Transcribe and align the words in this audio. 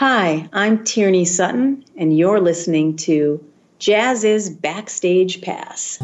Hi, 0.00 0.48
I'm 0.54 0.82
Tierney 0.82 1.26
Sutton, 1.26 1.84
and 1.94 2.16
you're 2.16 2.40
listening 2.40 2.96
to 3.04 3.38
Jazziz 3.78 4.48
Backstage 4.58 5.42
Pass. 5.42 5.98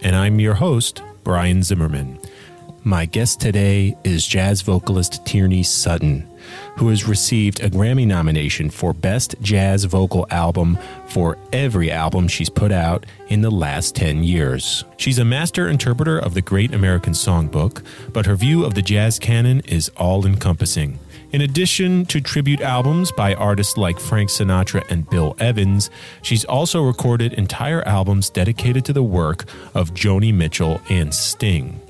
And 0.00 0.16
I'm 0.16 0.40
your 0.40 0.54
host, 0.54 1.02
Brian 1.24 1.62
Zimmerman. 1.62 2.18
My 2.84 3.04
guest 3.04 3.38
today 3.38 3.98
is 4.02 4.26
jazz 4.26 4.62
vocalist 4.62 5.26
Tierney 5.26 5.62
Sutton 5.62 6.26
who 6.76 6.88
has 6.88 7.08
received 7.08 7.60
a 7.60 7.70
Grammy 7.70 8.06
nomination 8.06 8.70
for 8.70 8.92
Best 8.92 9.34
Jazz 9.40 9.84
Vocal 9.84 10.26
Album 10.30 10.78
for 11.06 11.38
every 11.52 11.90
album 11.90 12.28
she's 12.28 12.48
put 12.48 12.72
out 12.72 13.06
in 13.28 13.42
the 13.42 13.50
last 13.50 13.94
10 13.96 14.24
years. 14.24 14.84
She's 14.96 15.18
a 15.18 15.24
master 15.24 15.68
interpreter 15.68 16.18
of 16.18 16.34
the 16.34 16.42
Great 16.42 16.72
American 16.72 17.12
Songbook, 17.12 17.84
but 18.12 18.26
her 18.26 18.36
view 18.36 18.64
of 18.64 18.74
the 18.74 18.82
jazz 18.82 19.18
canon 19.18 19.60
is 19.60 19.90
all 19.96 20.26
encompassing. 20.26 20.98
In 21.32 21.40
addition 21.40 22.04
to 22.06 22.20
tribute 22.20 22.60
albums 22.60 23.10
by 23.10 23.34
artists 23.34 23.78
like 23.78 23.98
Frank 23.98 24.28
Sinatra 24.28 24.84
and 24.90 25.08
Bill 25.08 25.34
Evans, 25.38 25.88
she's 26.20 26.44
also 26.44 26.82
recorded 26.82 27.32
entire 27.32 27.82
albums 27.88 28.28
dedicated 28.28 28.84
to 28.84 28.92
the 28.92 29.02
work 29.02 29.46
of 29.74 29.94
Joni 29.94 30.34
Mitchell 30.34 30.80
and 30.90 31.14
Sting. 31.14 31.80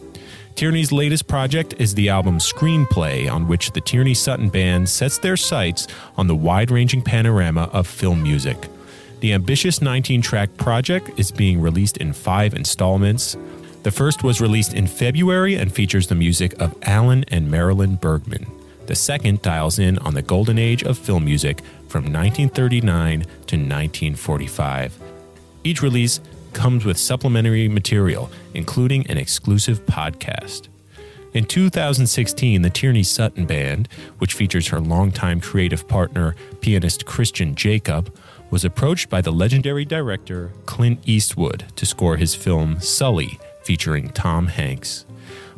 Tierney's 0.55 0.93
latest 0.93 1.27
project 1.27 1.75
is 1.79 1.95
the 1.95 2.09
album 2.11 2.39
Screenplay, 2.39 3.31
on 3.31 3.49
which 3.49 3.73
the 3.73 3.81
Tierney 3.81 4.15
Sutton 4.15 4.49
Band 4.49 4.89
sets 4.89 5.19
their 5.19 5.37
sights 5.37 5.89
on 6.17 6.27
the 6.27 6.37
wide 6.37 6.71
ranging 6.71 7.03
panorama 7.03 7.71
of 7.73 7.87
film 7.87 8.23
music. 8.23 8.69
The 9.21 9.33
ambitious 9.33 9.81
19 9.81 10.21
track 10.21 10.57
project 10.57 11.11
is 11.19 11.31
being 11.31 11.61
released 11.61 11.97
in 11.97 12.13
five 12.13 12.55
installments. 12.55 13.37
The 13.83 13.91
first 13.91 14.23
was 14.23 14.41
released 14.41 14.75
in 14.75 14.87
February 14.87 15.57
and 15.57 15.73
features 15.73 16.09
the 16.09 16.15
music 16.15 16.61
of 16.61 16.77
Alan 16.83 17.25
and 17.29 17.51
Marilyn 17.51 17.97
Bergman. 17.97 18.47
The 18.87 18.95
second 18.95 19.43
dials 19.43 19.79
in 19.79 19.99
on 19.99 20.15
the 20.15 20.23
golden 20.23 20.59
age 20.59 20.83
of 20.83 20.99
film 20.99 21.25
music 21.25 21.61
from 21.89 22.05
1939 22.05 23.21
to 23.23 23.27
1945. 23.57 24.99
Each 25.65 25.83
release 25.83 26.21
comes 26.53 26.85
with 26.85 26.99
supplementary 26.99 27.69
material, 27.69 28.31
including 28.55 29.07
an 29.09 29.19
exclusive 29.19 29.85
podcast. 29.87 30.69
In 31.35 31.45
2016, 31.45 32.61
the 32.61 32.69
Tierney 32.69 33.03
Sutton 33.03 33.47
Band, 33.47 33.89
which 34.19 34.35
features 34.35 34.69
her 34.69 34.81
longtime 34.81 35.41
creative 35.41 35.89
partner, 35.89 36.37
pianist 36.61 37.07
Christian 37.07 37.55
Jacob, 37.55 38.15
was 38.51 38.67
approached 38.67 39.09
by 39.09 39.23
the 39.23 39.33
legendary 39.33 39.87
director 39.87 40.53
Clint 40.67 41.01
Eastwood 41.07 41.65
to 41.77 41.87
score 41.87 42.19
his 42.19 42.35
film 42.35 42.81
Sully, 42.81 43.39
featuring 43.63 44.11
Tom 44.11 44.49
Hanks. 44.49 45.07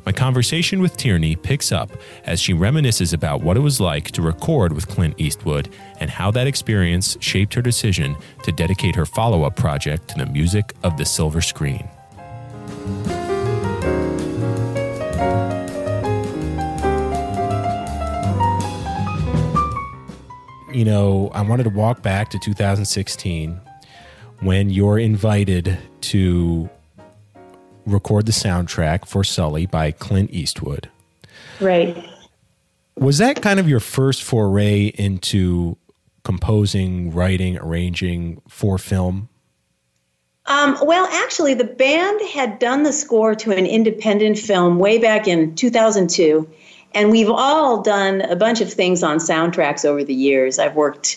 My 0.06 0.12
conversation 0.12 0.82
with 0.82 0.98
Tierney 0.98 1.34
picks 1.34 1.72
up 1.72 1.90
as 2.24 2.38
she 2.38 2.52
reminisces 2.52 3.14
about 3.14 3.42
what 3.42 3.56
it 3.56 3.60
was 3.60 3.80
like 3.80 4.10
to 4.10 4.20
record 4.20 4.74
with 4.74 4.86
Clint 4.86 5.14
Eastwood 5.16 5.70
and 5.98 6.10
how 6.10 6.30
that 6.32 6.46
experience 6.46 7.16
shaped 7.20 7.54
her 7.54 7.62
decision 7.62 8.14
to 8.42 8.52
dedicate 8.52 8.94
her 8.96 9.06
follow 9.06 9.44
up 9.44 9.56
project 9.56 10.08
to 10.08 10.18
the 10.18 10.26
music 10.26 10.74
of 10.82 10.98
the 10.98 11.06
silver 11.06 11.40
screen. 11.40 11.88
You 20.70 20.84
know, 20.84 21.30
I 21.32 21.40
wanted 21.40 21.62
to 21.62 21.70
walk 21.70 22.02
back 22.02 22.28
to 22.30 22.38
2016 22.38 23.58
when 24.40 24.68
you're 24.68 24.98
invited 24.98 25.78
to 26.02 26.68
record 27.86 28.26
the 28.26 28.32
soundtrack 28.32 29.06
for 29.06 29.24
Sully 29.24 29.66
by 29.66 29.90
Clint 29.90 30.30
Eastwood. 30.32 30.88
Right. 31.60 32.08
Was 32.96 33.18
that 33.18 33.42
kind 33.42 33.58
of 33.58 33.68
your 33.68 33.80
first 33.80 34.22
foray 34.22 34.86
into 34.86 35.76
composing, 36.22 37.12
writing, 37.12 37.58
arranging 37.58 38.40
for 38.48 38.78
film? 38.78 39.28
Um, 40.46 40.76
well, 40.82 41.06
actually, 41.06 41.54
the 41.54 41.64
band 41.64 42.20
had 42.32 42.58
done 42.58 42.82
the 42.82 42.92
score 42.92 43.34
to 43.34 43.50
an 43.52 43.66
independent 43.66 44.38
film 44.38 44.78
way 44.78 44.98
back 44.98 45.26
in 45.26 45.54
2002. 45.54 46.48
And 46.92 47.10
we've 47.10 47.30
all 47.30 47.82
done 47.82 48.20
a 48.20 48.36
bunch 48.36 48.60
of 48.60 48.72
things 48.72 49.02
on 49.02 49.18
soundtracks 49.18 49.84
over 49.84 50.04
the 50.04 50.14
years. 50.14 50.58
I've 50.58 50.76
worked 50.76 51.16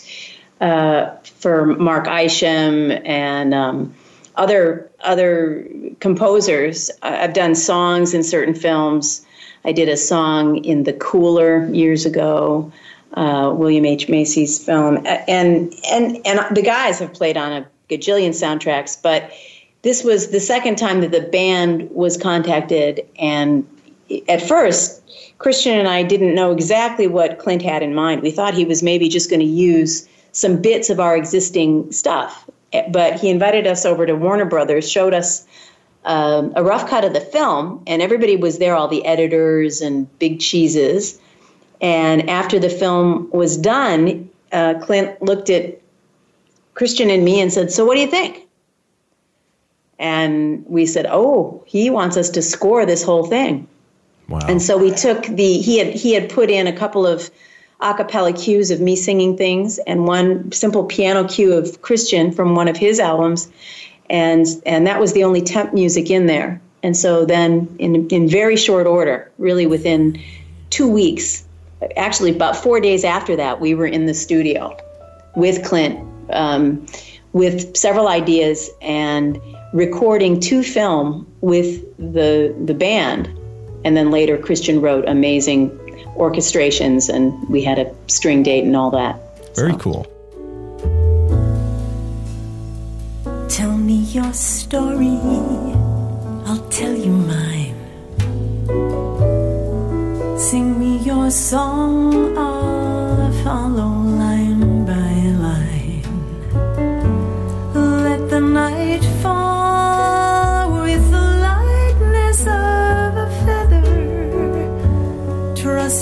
uh, 0.60 1.14
for 1.22 1.66
Mark 1.66 2.08
Isham 2.08 2.90
and 2.90 3.54
um, 3.54 3.94
other 4.38 4.90
other 5.00 5.68
composers. 6.00 6.90
I've 7.02 7.34
done 7.34 7.54
songs 7.54 8.14
in 8.14 8.22
certain 8.22 8.54
films. 8.54 9.26
I 9.64 9.72
did 9.72 9.88
a 9.88 9.96
song 9.96 10.64
in 10.64 10.84
The 10.84 10.94
Cooler 10.94 11.66
years 11.66 12.06
ago, 12.06 12.72
uh, 13.14 13.52
William 13.54 13.84
H 13.84 14.08
Macy's 14.08 14.64
film, 14.64 15.04
and 15.06 15.74
and 15.90 16.24
and 16.24 16.56
the 16.56 16.62
guys 16.62 17.00
have 17.00 17.12
played 17.12 17.36
on 17.36 17.52
a 17.52 17.66
gajillion 17.90 18.30
soundtracks, 18.30 18.96
but 19.02 19.30
this 19.82 20.04
was 20.04 20.30
the 20.30 20.40
second 20.40 20.76
time 20.76 21.00
that 21.00 21.10
the 21.10 21.20
band 21.20 21.90
was 21.90 22.16
contacted, 22.16 23.06
and 23.18 23.66
at 24.28 24.40
first. 24.40 25.02
Christian 25.38 25.78
and 25.78 25.86
I 25.86 26.02
didn't 26.02 26.34
know 26.34 26.50
exactly 26.50 27.06
what 27.06 27.38
Clint 27.38 27.62
had 27.62 27.80
in 27.80 27.94
mind. 27.94 28.22
We 28.22 28.32
thought 28.32 28.54
he 28.54 28.64
was 28.64 28.82
maybe 28.82 29.08
just 29.08 29.30
going 29.30 29.38
to 29.38 29.46
use 29.46 30.08
some 30.32 30.60
bits 30.60 30.90
of 30.90 30.98
our 30.98 31.16
existing 31.16 31.92
stuff 31.92 32.47
but 32.72 33.20
he 33.20 33.30
invited 33.30 33.66
us 33.66 33.84
over 33.84 34.06
to 34.06 34.14
Warner 34.14 34.44
Brothers, 34.44 34.90
showed 34.90 35.14
us 35.14 35.46
um, 36.04 36.52
a 36.56 36.62
rough 36.62 36.88
cut 36.88 37.04
of 37.04 37.12
the 37.12 37.20
film, 37.20 37.82
and 37.86 38.00
everybody 38.02 38.36
was 38.36 38.58
there, 38.58 38.74
all 38.76 38.88
the 38.88 39.04
editors 39.04 39.80
and 39.80 40.18
big 40.18 40.40
cheeses. 40.40 41.20
And 41.80 42.28
after 42.28 42.58
the 42.58 42.70
film 42.70 43.30
was 43.30 43.56
done, 43.56 44.30
uh, 44.52 44.74
Clint 44.80 45.20
looked 45.22 45.50
at 45.50 45.80
Christian 46.74 47.10
and 47.10 47.24
me 47.24 47.40
and 47.40 47.52
said, 47.52 47.70
So 47.70 47.84
what 47.84 47.94
do 47.94 48.00
you 48.00 48.06
think? 48.06 48.46
And 49.98 50.64
we 50.66 50.86
said, 50.86 51.06
Oh, 51.08 51.62
he 51.66 51.90
wants 51.90 52.16
us 52.16 52.30
to 52.30 52.42
score 52.42 52.86
this 52.86 53.02
whole 53.02 53.26
thing. 53.26 53.66
Wow. 54.28 54.40
And 54.46 54.60
so 54.60 54.76
we 54.78 54.90
took 54.92 55.24
the 55.24 55.58
he 55.58 55.78
had 55.78 55.94
he 55.94 56.12
had 56.12 56.30
put 56.30 56.50
in 56.50 56.66
a 56.66 56.72
couple 56.72 57.06
of 57.06 57.30
a 57.80 57.94
cappella 57.94 58.32
cues 58.32 58.70
of 58.70 58.80
me 58.80 58.96
singing 58.96 59.36
things 59.36 59.78
and 59.86 60.06
one 60.06 60.50
simple 60.52 60.84
piano 60.84 61.26
cue 61.28 61.52
of 61.52 61.80
Christian 61.82 62.32
from 62.32 62.54
one 62.54 62.68
of 62.68 62.76
his 62.76 62.98
albums. 62.98 63.50
And, 64.10 64.46
and 64.66 64.86
that 64.86 65.00
was 65.00 65.12
the 65.12 65.24
only 65.24 65.42
temp 65.42 65.74
music 65.74 66.10
in 66.10 66.26
there. 66.26 66.60
And 66.82 66.96
so 66.96 67.24
then, 67.24 67.74
in, 67.78 68.08
in 68.08 68.28
very 68.28 68.56
short 68.56 68.86
order, 68.86 69.30
really 69.38 69.66
within 69.66 70.20
two 70.70 70.88
weeks, 70.88 71.44
actually 71.96 72.30
about 72.30 72.56
four 72.56 72.80
days 72.80 73.04
after 73.04 73.36
that, 73.36 73.60
we 73.60 73.74
were 73.74 73.86
in 73.86 74.06
the 74.06 74.14
studio 74.14 74.76
with 75.34 75.64
Clint 75.64 75.98
um, 76.30 76.86
with 77.32 77.76
several 77.76 78.08
ideas 78.08 78.70
and 78.80 79.40
recording 79.72 80.40
to 80.40 80.62
film 80.62 81.26
with 81.40 81.84
the 81.96 82.54
the 82.64 82.74
band. 82.74 83.28
And 83.84 83.96
then 83.96 84.10
later, 84.10 84.36
Christian 84.36 84.80
wrote 84.80 85.08
amazing 85.08 85.78
orchestrations, 86.18 87.08
and 87.08 87.48
we 87.48 87.62
had 87.62 87.78
a 87.78 87.94
string 88.06 88.42
date 88.42 88.64
and 88.64 88.76
all 88.76 88.90
that. 88.90 89.18
Very 89.54 89.72
so. 89.72 89.78
cool. 89.78 90.06
Tell 93.48 93.76
me 93.76 93.96
your 94.16 94.32
story, 94.32 95.18
I'll 96.46 96.64
tell 96.70 96.94
you 96.94 97.12
mine. 97.12 97.74
Sing 100.38 100.78
me 100.78 100.98
your 100.98 101.30
song, 101.30 102.36
I'll 102.38 103.32
follow 103.44 103.97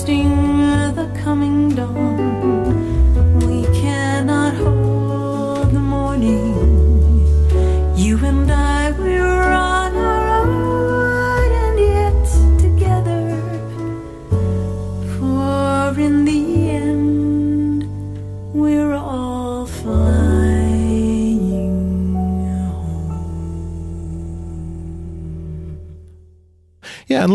trusting 0.06 0.46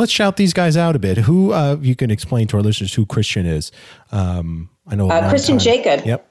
let's 0.02 0.12
shout 0.12 0.36
these 0.36 0.52
guys 0.52 0.76
out 0.76 0.96
a 0.96 1.00
bit. 1.00 1.18
Who 1.20 1.54
uh, 1.54 1.78
you 1.80 1.96
can 1.96 2.12
explain 2.12 2.48
to 2.48 2.58
our 2.58 2.64
listeners 2.64 2.94
who 2.94 3.06
Christian 3.06 3.46
is? 3.46 3.72
Um, 4.12 4.70
I 4.88 4.96
know 4.96 5.10
uh, 5.10 5.30
Christian. 5.30 5.60
Jacob. 5.60 6.06
Yep. 6.06 6.28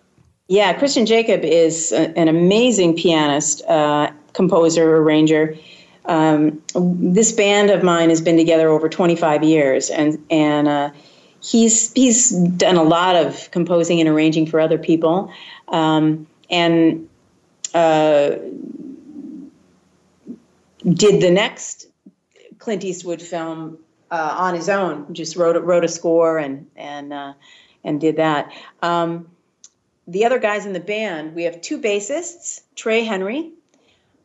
Yeah, 0.48 0.76
Christian 0.76 1.06
Jacob 1.06 1.44
is 1.44 1.92
a, 1.92 2.16
an 2.18 2.26
amazing 2.26 2.96
pianist, 2.96 3.62
uh, 3.66 4.10
composer, 4.32 4.96
arranger. 4.96 5.56
Um, 6.06 6.60
this 6.74 7.30
band 7.30 7.70
of 7.70 7.84
mine 7.84 8.08
has 8.08 8.20
been 8.20 8.36
together 8.36 8.68
over 8.68 8.88
25 8.88 9.44
years, 9.44 9.88
and 9.90 10.18
and 10.30 10.66
uh, 10.66 10.90
he's 11.40 11.92
he's 11.92 12.30
done 12.30 12.76
a 12.76 12.82
lot 12.82 13.14
of 13.14 13.50
composing 13.52 14.00
and 14.00 14.08
arranging 14.08 14.46
for 14.46 14.58
other 14.58 14.78
people, 14.78 15.32
um, 15.68 16.26
and 16.50 17.08
uh, 17.72 18.30
did 20.92 21.22
the 21.22 21.30
next 21.30 21.89
Clint 22.60 22.84
Eastwood 22.84 23.20
film 23.20 23.78
uh, 24.10 24.36
on 24.38 24.54
his 24.54 24.68
own. 24.68 25.12
Just 25.12 25.34
wrote 25.34 25.60
wrote 25.64 25.84
a 25.84 25.88
score 25.88 26.38
and 26.38 26.66
and 26.76 27.12
uh, 27.12 27.32
and 27.82 28.00
did 28.00 28.16
that. 28.16 28.52
Um, 28.82 29.30
the 30.06 30.26
other 30.26 30.38
guys 30.38 30.66
in 30.66 30.72
the 30.72 30.80
band, 30.80 31.34
we 31.34 31.44
have 31.44 31.60
two 31.60 31.80
bassists, 31.80 32.62
Trey 32.74 33.04
Henry, 33.04 33.52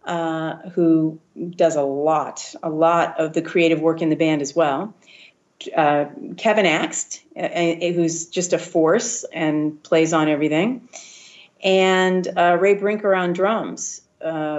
uh, 0.04 0.70
who 0.70 1.20
does 1.52 1.76
a 1.76 1.82
lot, 1.82 2.56
a 2.64 2.70
lot 2.70 3.20
of 3.20 3.34
the 3.34 3.42
creative 3.42 3.80
work 3.82 4.02
in 4.02 4.10
the 4.10 4.16
band 4.16 4.42
as 4.42 4.56
well. 4.56 4.94
Uh, 5.76 6.06
Kevin 6.38 6.66
Axt, 6.66 7.22
uh, 7.38 7.94
who's 7.94 8.26
just 8.28 8.52
a 8.52 8.58
force 8.58 9.26
and 9.32 9.82
plays 9.84 10.12
on 10.12 10.28
everything, 10.28 10.90
and 11.64 12.28
uh, 12.36 12.58
Ray 12.60 12.74
Brinker 12.74 13.16
on 13.16 13.34
drums, 13.34 14.02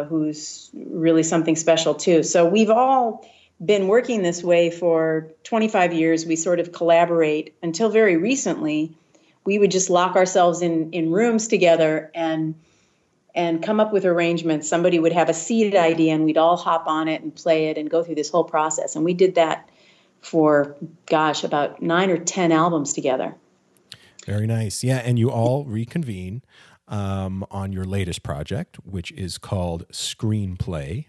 who's 0.08 0.70
really 0.72 1.22
something 1.22 1.56
special 1.56 1.94
too. 1.94 2.22
So 2.22 2.46
we've 2.46 2.70
all 2.70 3.26
been 3.64 3.88
working 3.88 4.22
this 4.22 4.42
way 4.42 4.70
for 4.70 5.28
25 5.44 5.92
years. 5.92 6.26
We 6.26 6.36
sort 6.36 6.60
of 6.60 6.72
collaborate 6.72 7.54
until 7.62 7.88
very 7.88 8.16
recently. 8.16 8.96
We 9.44 9.58
would 9.58 9.70
just 9.70 9.90
lock 9.90 10.16
ourselves 10.16 10.62
in 10.62 10.92
in 10.92 11.10
rooms 11.10 11.48
together 11.48 12.10
and 12.14 12.54
and 13.34 13.62
come 13.62 13.80
up 13.80 13.92
with 13.92 14.04
arrangements. 14.04 14.68
Somebody 14.68 14.98
would 14.98 15.12
have 15.12 15.28
a 15.28 15.34
seated 15.34 15.76
idea, 15.76 16.14
and 16.14 16.24
we'd 16.24 16.38
all 16.38 16.56
hop 16.56 16.86
on 16.86 17.06
it 17.06 17.22
and 17.22 17.34
play 17.34 17.66
it 17.68 17.76
and 17.76 17.88
go 17.88 18.02
through 18.02 18.14
this 18.14 18.30
whole 18.30 18.44
process. 18.44 18.96
And 18.96 19.04
we 19.04 19.12
did 19.12 19.34
that 19.34 19.68
for, 20.20 20.74
gosh, 21.04 21.44
about 21.44 21.80
nine 21.82 22.10
or 22.10 22.16
10 22.16 22.50
albums 22.50 22.94
together. 22.94 23.34
Very 24.24 24.46
nice. 24.46 24.82
Yeah. 24.82 24.96
And 24.96 25.18
you 25.18 25.30
all 25.30 25.64
reconvene 25.64 26.42
um, 26.88 27.46
on 27.50 27.72
your 27.72 27.84
latest 27.84 28.22
project, 28.22 28.76
which 28.84 29.12
is 29.12 29.38
called 29.38 29.86
Screenplay. 29.92 31.06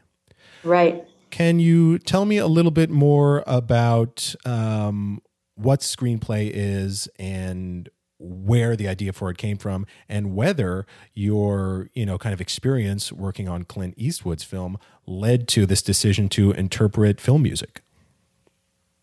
Right. 0.64 1.04
Can 1.38 1.60
you 1.60 2.00
tell 2.00 2.26
me 2.26 2.38
a 2.38 2.48
little 2.48 2.72
bit 2.72 2.90
more 2.90 3.44
about 3.46 4.34
um, 4.44 5.22
what 5.54 5.82
Screenplay 5.82 6.50
is 6.52 7.08
and 7.20 7.88
where 8.18 8.76
the 8.76 8.88
idea 8.88 9.14
for 9.14 9.30
it 9.30 9.38
came 9.38 9.60
from 9.60 9.86
and 10.10 10.34
whether 10.34 10.88
your 11.14 11.92
you 11.94 12.08
know 12.08 12.18
kind 12.18 12.34
of 12.34 12.42
experience 12.42 13.14
working 13.14 13.48
on 13.48 13.66
Clint 13.66 13.94
Eastwood's 13.98 14.44
film 14.44 14.80
led 15.06 15.48
to 15.50 15.68
this 15.68 15.84
decision 15.84 16.28
to 16.30 16.54
interpret 16.54 17.22
film 17.22 17.44
music 17.44 17.84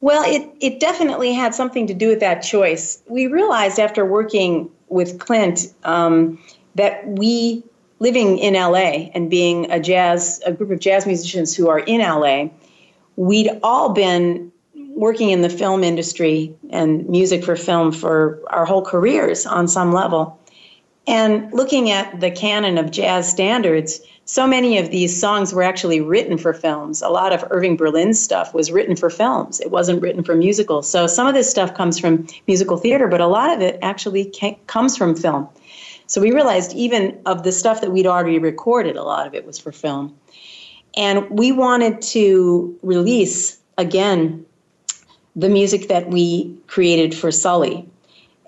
well, 0.00 0.24
it, 0.26 0.52
it 0.60 0.80
definitely 0.80 1.32
had 1.32 1.54
something 1.54 1.86
to 1.86 1.94
do 1.94 2.08
with 2.08 2.20
that 2.20 2.42
choice. 2.42 3.00
We 3.08 3.28
realized 3.28 3.78
after 3.78 4.04
working 4.04 4.68
with 4.88 5.18
Clint 5.18 5.72
um, 5.84 6.38
that 6.74 7.06
we, 7.06 7.62
living 8.04 8.36
in 8.36 8.52
LA 8.52 9.08
and 9.14 9.30
being 9.30 9.70
a 9.70 9.80
jazz, 9.80 10.38
a 10.44 10.52
group 10.52 10.70
of 10.70 10.78
jazz 10.78 11.06
musicians 11.06 11.56
who 11.56 11.70
are 11.70 11.78
in 11.78 12.02
LA, 12.02 12.48
we'd 13.16 13.50
all 13.62 13.94
been 13.94 14.52
working 14.74 15.30
in 15.30 15.40
the 15.40 15.48
film 15.48 15.82
industry 15.82 16.54
and 16.68 17.08
music 17.08 17.42
for 17.42 17.56
film 17.56 17.90
for 17.92 18.42
our 18.48 18.66
whole 18.66 18.84
careers 18.84 19.46
on 19.46 19.66
some 19.66 19.90
level. 19.94 20.38
And 21.06 21.50
looking 21.54 21.90
at 21.90 22.20
the 22.20 22.30
canon 22.30 22.76
of 22.76 22.90
jazz 22.90 23.26
standards, 23.26 24.00
so 24.26 24.46
many 24.46 24.76
of 24.76 24.90
these 24.90 25.18
songs 25.18 25.54
were 25.54 25.62
actually 25.62 26.02
written 26.02 26.36
for 26.36 26.52
films. 26.52 27.00
A 27.00 27.08
lot 27.08 27.32
of 27.32 27.42
Irving 27.50 27.74
Berlin's 27.74 28.20
stuff 28.20 28.52
was 28.52 28.70
written 28.70 28.96
for 28.96 29.08
films. 29.08 29.60
It 29.60 29.70
wasn't 29.70 30.02
written 30.02 30.22
for 30.22 30.34
musicals. 30.34 30.88
So 30.90 31.06
some 31.06 31.26
of 31.26 31.32
this 31.32 31.50
stuff 31.50 31.72
comes 31.72 31.98
from 31.98 32.26
musical 32.46 32.76
theater, 32.76 33.08
but 33.08 33.22
a 33.22 33.26
lot 33.26 33.50
of 33.50 33.62
it 33.62 33.78
actually 33.80 34.30
comes 34.66 34.94
from 34.94 35.16
film. 35.16 35.48
So 36.06 36.20
we 36.20 36.32
realized 36.32 36.72
even 36.74 37.18
of 37.26 37.42
the 37.42 37.52
stuff 37.52 37.80
that 37.80 37.90
we'd 37.90 38.06
already 38.06 38.38
recorded, 38.38 38.96
a 38.96 39.02
lot 39.02 39.26
of 39.26 39.34
it 39.34 39.46
was 39.46 39.58
for 39.58 39.72
film. 39.72 40.14
And 40.96 41.28
we 41.30 41.50
wanted 41.50 42.02
to 42.02 42.78
release 42.82 43.58
again 43.78 44.44
the 45.34 45.48
music 45.48 45.88
that 45.88 46.08
we 46.10 46.56
created 46.66 47.14
for 47.14 47.32
Sully. 47.32 47.88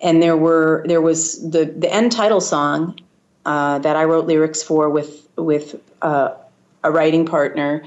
And 0.02 0.22
there 0.22 0.36
were 0.36 0.84
there 0.86 1.00
was 1.00 1.40
the 1.50 1.64
the 1.64 1.92
end 1.92 2.12
title 2.12 2.40
song 2.40 2.98
uh, 3.46 3.78
that 3.78 3.96
I 3.96 4.04
wrote 4.04 4.26
lyrics 4.26 4.62
for 4.62 4.90
with 4.90 5.26
with 5.36 5.80
uh, 6.02 6.34
a 6.84 6.90
writing 6.90 7.24
partner, 7.24 7.82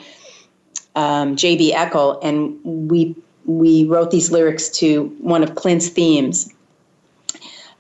um, 0.96 1.36
J.B. 1.36 1.74
Eckel, 1.74 2.20
and 2.24 2.90
we 2.90 3.16
we 3.46 3.86
wrote 3.86 4.12
these 4.12 4.32
lyrics 4.32 4.70
to 4.80 5.16
one 5.20 5.44
of 5.44 5.56
Clint's 5.56 5.90
themes. 5.90 6.54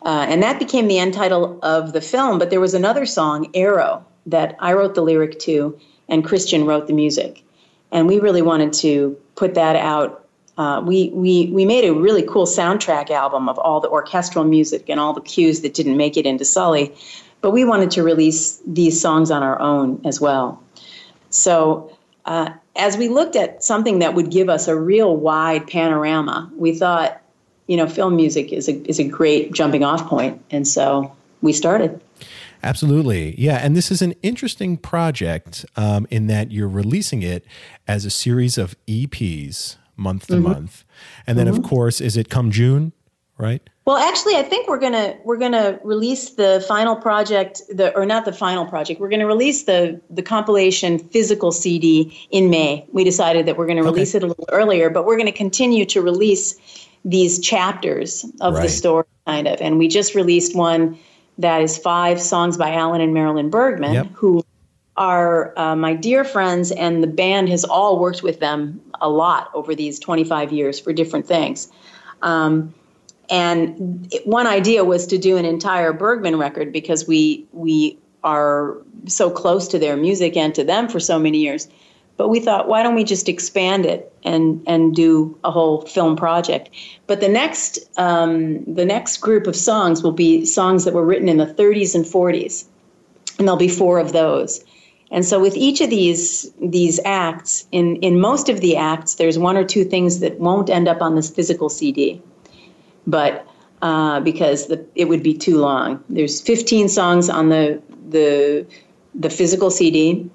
Uh, 0.03 0.25
and 0.29 0.41
that 0.41 0.59
became 0.59 0.87
the 0.87 0.97
end 0.97 1.13
title 1.13 1.59
of 1.61 1.93
the 1.93 2.01
film. 2.01 2.39
But 2.39 2.49
there 2.49 2.59
was 2.59 2.73
another 2.73 3.05
song, 3.05 3.49
Arrow, 3.53 4.05
that 4.25 4.55
I 4.59 4.73
wrote 4.73 4.95
the 4.95 5.01
lyric 5.01 5.39
to, 5.39 5.77
and 6.07 6.23
Christian 6.23 6.65
wrote 6.65 6.87
the 6.87 6.93
music. 6.93 7.43
And 7.91 8.07
we 8.07 8.19
really 8.19 8.41
wanted 8.41 8.73
to 8.73 9.17
put 9.35 9.55
that 9.55 9.75
out. 9.75 10.25
Uh, 10.57 10.81
we, 10.85 11.09
we, 11.09 11.47
we 11.47 11.65
made 11.65 11.85
a 11.85 11.93
really 11.93 12.23
cool 12.23 12.45
soundtrack 12.45 13.09
album 13.09 13.49
of 13.49 13.57
all 13.59 13.79
the 13.79 13.89
orchestral 13.89 14.43
music 14.43 14.89
and 14.89 14.99
all 14.99 15.13
the 15.13 15.21
cues 15.21 15.61
that 15.61 15.73
didn't 15.73 15.97
make 15.97 16.17
it 16.17 16.25
into 16.25 16.45
Sully. 16.45 16.93
But 17.41 17.51
we 17.51 17.63
wanted 17.63 17.91
to 17.91 18.03
release 18.03 18.61
these 18.67 18.99
songs 18.99 19.31
on 19.31 19.43
our 19.43 19.59
own 19.59 20.01
as 20.05 20.19
well. 20.19 20.61
So 21.29 21.95
uh, 22.25 22.51
as 22.75 22.97
we 22.97 23.07
looked 23.09 23.35
at 23.35 23.63
something 23.63 23.99
that 23.99 24.13
would 24.13 24.31
give 24.31 24.49
us 24.49 24.67
a 24.67 24.75
real 24.75 25.15
wide 25.15 25.67
panorama, 25.67 26.51
we 26.55 26.75
thought, 26.75 27.18
you 27.69 27.77
know, 27.77 27.87
film 27.87 28.15
music 28.15 28.51
is 28.51 28.67
a 28.67 28.73
is 28.89 28.99
a 28.99 29.03
great 29.03 29.53
jumping 29.53 29.83
off 29.83 30.07
point, 30.07 30.43
and 30.49 30.67
so 30.67 31.15
we 31.41 31.53
started. 31.53 32.01
Absolutely. 32.63 33.39
Yeah. 33.39 33.57
And 33.57 33.75
this 33.75 33.89
is 33.89 34.01
an 34.01 34.15
interesting 34.21 34.75
project 34.75 35.65
um, 35.77 36.07
in 36.09 36.27
that 36.27 36.51
you're 36.51 36.67
releasing 36.67 37.21
it 37.21 37.45
as 37.87 38.03
a 38.03 38.09
series 38.09 38.57
of 38.57 38.75
EPs 38.85 39.77
month 39.95 40.27
to 40.27 40.33
mm-hmm. 40.33 40.43
month. 40.43 40.83
And 41.25 41.37
then, 41.37 41.47
mm-hmm. 41.47 41.63
of 41.63 41.63
course, 41.63 42.01
is 42.01 42.17
it 42.17 42.29
come 42.29 42.51
June, 42.51 42.91
right? 43.37 43.61
Well, 43.85 43.97
actually, 43.97 44.35
I 44.35 44.43
think 44.43 44.67
we're 44.67 44.79
gonna 44.79 45.17
we're 45.23 45.37
gonna 45.37 45.79
release 45.83 46.31
the 46.31 46.63
final 46.67 46.95
project, 46.95 47.63
the 47.69 47.95
or 47.95 48.05
not 48.05 48.23
the 48.25 48.33
final 48.33 48.65
project. 48.65 48.99
We're 48.99 49.09
gonna 49.09 49.25
release 49.25 49.63
the 49.63 49.99
the 50.11 50.21
compilation 50.21 50.99
physical 50.99 51.51
CD 51.51 52.15
in 52.29 52.51
May. 52.51 52.85
We 52.91 53.03
decided 53.03 53.47
that 53.47 53.57
we're 53.57 53.65
gonna 53.65 53.81
release 53.81 54.13
okay. 54.13 54.23
it 54.23 54.25
a 54.25 54.27
little 54.27 54.47
earlier, 54.51 54.91
but 54.91 55.05
we're 55.05 55.17
gonna 55.17 55.31
continue 55.31 55.85
to 55.85 56.01
release 56.01 56.78
these 57.05 57.39
chapters 57.39 58.25
of 58.41 58.55
right. 58.55 58.63
the 58.63 58.69
story, 58.69 59.05
kind 59.25 59.47
of. 59.47 59.61
And 59.61 59.77
we 59.77 59.87
just 59.87 60.15
released 60.15 60.55
one 60.55 60.97
that 61.37 61.61
is 61.61 61.77
five 61.77 62.21
songs 62.21 62.57
by 62.57 62.73
Alan 62.73 63.01
and 63.01 63.13
Marilyn 63.13 63.49
Bergman, 63.49 63.93
yep. 63.93 64.07
who 64.13 64.43
are 64.97 65.57
uh, 65.57 65.75
my 65.75 65.93
dear 65.93 66.25
friends, 66.25 66.71
and 66.71 67.01
the 67.01 67.07
band 67.07 67.47
has 67.49 67.63
all 67.63 67.99
worked 67.99 68.21
with 68.21 68.39
them 68.41 68.81
a 68.99 69.09
lot 69.09 69.49
over 69.53 69.73
these 69.73 69.97
25 69.99 70.51
years 70.51 70.79
for 70.79 70.91
different 70.91 71.25
things. 71.25 71.71
Um, 72.21 72.73
and 73.29 74.11
one 74.25 74.47
idea 74.47 74.83
was 74.83 75.07
to 75.07 75.17
do 75.17 75.37
an 75.37 75.45
entire 75.45 75.93
Bergman 75.93 76.37
record 76.37 76.73
because 76.73 77.07
we 77.07 77.47
we 77.53 77.97
are 78.23 78.77
so 79.07 79.29
close 79.29 79.69
to 79.69 79.79
their 79.79 79.95
music 79.95 80.35
and 80.35 80.53
to 80.55 80.63
them 80.63 80.89
for 80.89 80.99
so 80.99 81.17
many 81.19 81.37
years. 81.37 81.69
But 82.19 82.27
we 82.27 82.39
thought, 82.41 82.67
why 82.67 82.83
don't 82.83 82.95
we 82.95 83.03
just 83.03 83.27
expand 83.29 83.85
it 83.85 84.13
and 84.23 84.61
and 84.67 84.93
do 84.93 85.35
a 85.43 85.49
whole 85.49 85.81
film 85.81 86.15
project? 86.15 86.69
But 87.07 87.21
the 87.21 87.29
next 87.29 87.79
um, 87.97 88.63
the 88.65 88.85
next 88.85 89.17
group 89.17 89.47
of 89.47 89.55
songs 89.55 90.03
will 90.03 90.11
be 90.11 90.45
songs 90.45 90.83
that 90.83 90.93
were 90.93 91.05
written 91.05 91.29
in 91.29 91.37
the 91.37 91.47
30s 91.47 91.95
and 91.95 92.05
40s, 92.05 92.65
and 93.37 93.47
there'll 93.47 93.57
be 93.57 93.69
four 93.69 93.99
of 93.99 94.11
those. 94.11 94.63
And 95.11 95.25
so 95.25 95.39
with 95.39 95.55
each 95.55 95.79
of 95.79 95.89
these 95.89 96.51
these 96.61 96.99
acts, 97.05 97.65
in 97.71 97.95
in 97.97 98.19
most 98.19 98.49
of 98.49 98.59
the 98.59 98.75
acts, 98.75 99.15
there's 99.15 99.39
one 99.39 99.57
or 99.57 99.63
two 99.63 99.85
things 99.85 100.19
that 100.19 100.39
won't 100.39 100.69
end 100.69 100.87
up 100.89 101.01
on 101.01 101.15
this 101.15 101.31
physical 101.31 101.69
CD 101.69 102.21
but 103.09 103.47
uh, 103.81 104.19
because 104.19 104.67
the, 104.67 104.85
it 104.95 105.05
would 105.05 105.23
be 105.23 105.33
too 105.33 105.57
long. 105.57 106.03
There's 106.09 106.41
15 106.41 106.89
songs 106.89 107.29
on 107.29 107.49
the 107.49 107.81
the 108.09 108.65
the 109.15 109.29
physical 109.29 109.71
CD, 109.71 110.29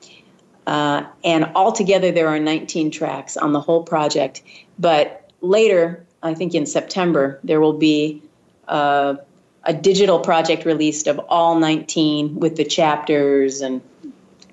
uh, 0.67 1.05
and 1.23 1.45
altogether 1.55 2.11
there 2.11 2.29
are 2.29 2.39
19 2.39 2.91
tracks 2.91 3.37
on 3.37 3.53
the 3.53 3.61
whole 3.61 3.83
project. 3.83 4.43
But 4.79 5.31
later, 5.41 6.05
I 6.23 6.35
think 6.35 6.55
in 6.55 6.67
September, 6.67 7.39
there 7.45 7.61
will 7.61 7.79
be 7.79 8.23
uh, 8.69 9.17
a 9.65 9.75
digital 9.75 10.21
project 10.21 10.65
released 10.65 11.07
of 11.07 11.19
all 11.29 11.59
19 11.59 12.37
with 12.37 12.57
the 12.57 12.65
chapters 12.65 13.61
and 13.61 13.83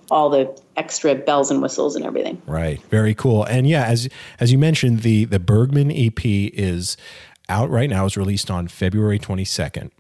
all 0.09 0.29
the 0.29 0.61
extra 0.75 1.15
bells 1.15 1.49
and 1.49 1.61
whistles 1.61 1.95
and 1.95 2.05
everything. 2.05 2.41
Right. 2.45 2.81
Very 2.89 3.15
cool. 3.15 3.45
And 3.45 3.67
yeah, 3.67 3.85
as 3.85 4.09
as 4.39 4.51
you 4.51 4.57
mentioned, 4.57 4.99
the 4.99 5.25
the 5.25 5.39
Bergman 5.39 5.91
EP 5.91 6.19
is 6.25 6.97
out 7.47 7.69
right 7.69 7.89
now. 7.89 8.05
is 8.05 8.17
released 8.17 8.51
on 8.51 8.67
February 8.67 9.19
22nd. 9.19 9.91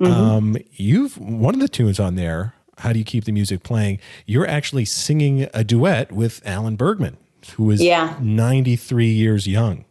Um, 0.00 0.56
you've 0.72 1.18
one 1.18 1.54
of 1.54 1.60
the 1.60 1.68
tunes 1.68 1.98
on 1.98 2.14
there. 2.14 2.54
How 2.78 2.92
do 2.92 2.98
you 2.98 3.04
keep 3.04 3.24
the 3.24 3.32
music 3.32 3.62
playing? 3.62 3.98
You're 4.26 4.46
actually 4.46 4.84
singing 4.84 5.48
a 5.54 5.64
duet 5.64 6.12
with 6.12 6.40
Alan 6.44 6.76
Bergman, 6.76 7.16
who 7.56 7.70
is 7.70 7.82
Yeah. 7.82 8.16
93 8.20 9.10
years 9.10 9.46
young. 9.46 9.84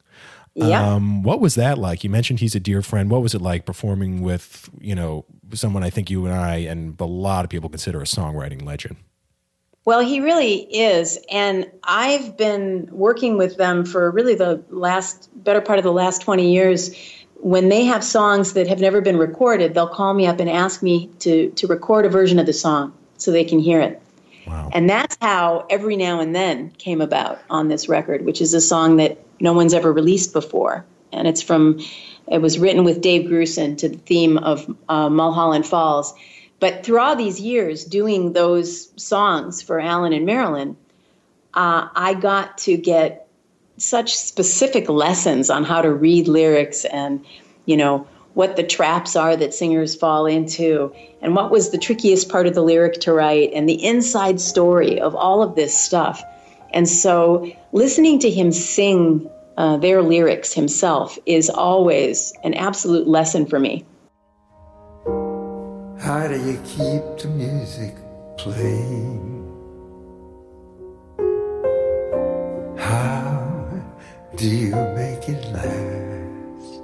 Yeah. 0.56 0.96
Um, 0.96 1.22
what 1.22 1.40
was 1.40 1.54
that 1.56 1.78
like? 1.78 2.04
You 2.04 2.10
mentioned 2.10 2.40
he's 2.40 2.56
a 2.56 2.60
dear 2.60 2.82
friend. 2.82 3.12
What 3.12 3.22
was 3.22 3.36
it 3.36 3.42
like 3.42 3.66
performing 3.66 4.22
with, 4.22 4.70
you 4.80 4.96
know, 4.96 5.24
someone 5.54 5.84
I 5.84 5.92
think 5.92 6.10
you 6.10 6.26
and 6.26 6.34
I 6.34 6.56
and 6.58 7.00
a 7.00 7.06
lot 7.06 7.46
of 7.46 7.50
people 7.52 7.70
consider 7.70 8.02
a 8.02 8.06
songwriting 8.06 8.66
legend? 8.66 8.98
Well, 9.86 10.00
he 10.02 10.20
really 10.20 10.64
is. 10.76 11.18
And 11.32 11.70
I've 11.84 12.36
been 12.36 12.90
working 12.92 13.38
with 13.38 13.58
them 13.58 13.86
for 13.86 14.10
really 14.12 14.36
the 14.36 14.62
last, 14.70 15.30
better 15.44 15.62
part 15.62 15.78
of 15.80 15.84
the 15.84 15.94
last 15.94 16.22
20 16.24 16.52
years. 16.52 16.92
When 17.40 17.70
they 17.70 17.86
have 17.86 18.04
songs 18.04 18.54
that 18.54 18.68
have 18.68 18.80
never 18.80 19.02
been 19.02 19.18
recorded, 19.18 19.74
they'll 19.74 19.88
call 19.88 20.14
me 20.14 20.26
up 20.28 20.40
and 20.40 20.50
ask 20.50 20.82
me 20.82 21.10
to, 21.20 21.50
to 21.52 21.68
record 21.68 22.06
a 22.06 22.10
version 22.10 22.40
of 22.40 22.46
the 22.46 22.54
song 22.54 22.94
so 23.18 23.32
they 23.32 23.44
can 23.44 23.60
hear 23.60 23.80
it. 23.80 24.02
Wow. 24.48 24.70
And 24.74 24.90
that's 24.90 25.18
how 25.22 25.66
Every 25.70 25.98
Now 25.98 26.20
and 26.20 26.36
Then 26.36 26.72
came 26.72 27.02
about 27.02 27.40
on 27.50 27.68
this 27.68 27.90
record, 27.90 28.26
which 28.26 28.42
is 28.42 28.54
a 28.54 28.62
song 28.62 28.98
that 28.98 29.18
no 29.40 29.54
one's 29.54 29.74
ever 29.74 29.92
released 29.92 30.34
before. 30.34 30.86
And 31.12 31.28
it's 31.28 31.42
from, 31.42 31.80
it 32.28 32.42
was 32.42 32.58
written 32.58 32.84
with 32.84 33.02
Dave 33.02 33.30
Grusin 33.30 33.78
to 33.80 33.90
the 33.90 33.98
theme 33.98 34.38
of 34.38 34.74
uh, 34.90 35.10
Mulholland 35.10 35.66
Falls. 35.66 36.14
But 36.60 36.84
through 36.84 37.00
all 37.00 37.16
these 37.16 37.40
years 37.40 37.84
doing 37.84 38.34
those 38.34 38.90
songs 39.02 39.62
for 39.62 39.80
Alan 39.80 40.14
and 40.14 40.26
Marilyn, 40.26 40.76
uh, 41.54 41.90
I 41.96 42.14
got 42.14 42.58
to 42.60 42.78
get 42.78 43.27
such 43.78 44.16
specific 44.16 44.90
lessons 44.90 45.50
on 45.50 45.64
how 45.64 45.82
to 45.82 45.92
read 45.92 46.28
lyrics 46.28 46.86
and, 46.86 47.24
you 47.66 47.78
know, 47.78 48.08
what 48.34 48.56
the 48.56 48.64
traps 48.64 49.16
are 49.16 49.36
that 49.36 49.52
singers 49.52 49.96
fall 49.96 50.28
into, 50.28 50.94
and 51.24 51.36
what 51.36 51.50
was 51.50 51.72
the 51.72 51.78
trickiest 51.78 52.30
part 52.30 52.46
of 52.46 52.54
the 52.54 52.62
lyric 52.62 52.94
to 52.94 53.12
write, 53.12 53.52
and 53.52 53.68
the 53.68 53.84
inside 53.84 54.40
story 54.40 55.02
of 55.02 55.16
all 55.16 55.42
of 55.42 55.56
this 55.56 55.76
stuff. 55.76 56.22
And 56.72 56.88
so, 56.88 57.52
listening 57.72 58.20
to 58.20 58.30
him 58.30 58.52
sing 58.52 59.28
uh, 59.58 59.78
their 59.78 60.04
lyrics 60.04 60.54
himself 60.54 61.18
is 61.26 61.50
always 61.50 62.32
an 62.44 62.54
absolute 62.54 63.08
lesson 63.08 63.48
for 63.48 63.60
me. 63.60 63.84
How 66.00 66.28
do 66.28 66.40
you 66.40 66.62
keep 66.64 67.18
the 67.18 67.30
music 67.30 67.96
playing? 68.38 69.47
Do 74.38 74.48
you 74.48 74.76
make 74.96 75.28
it 75.30 75.44
last? 75.52 76.84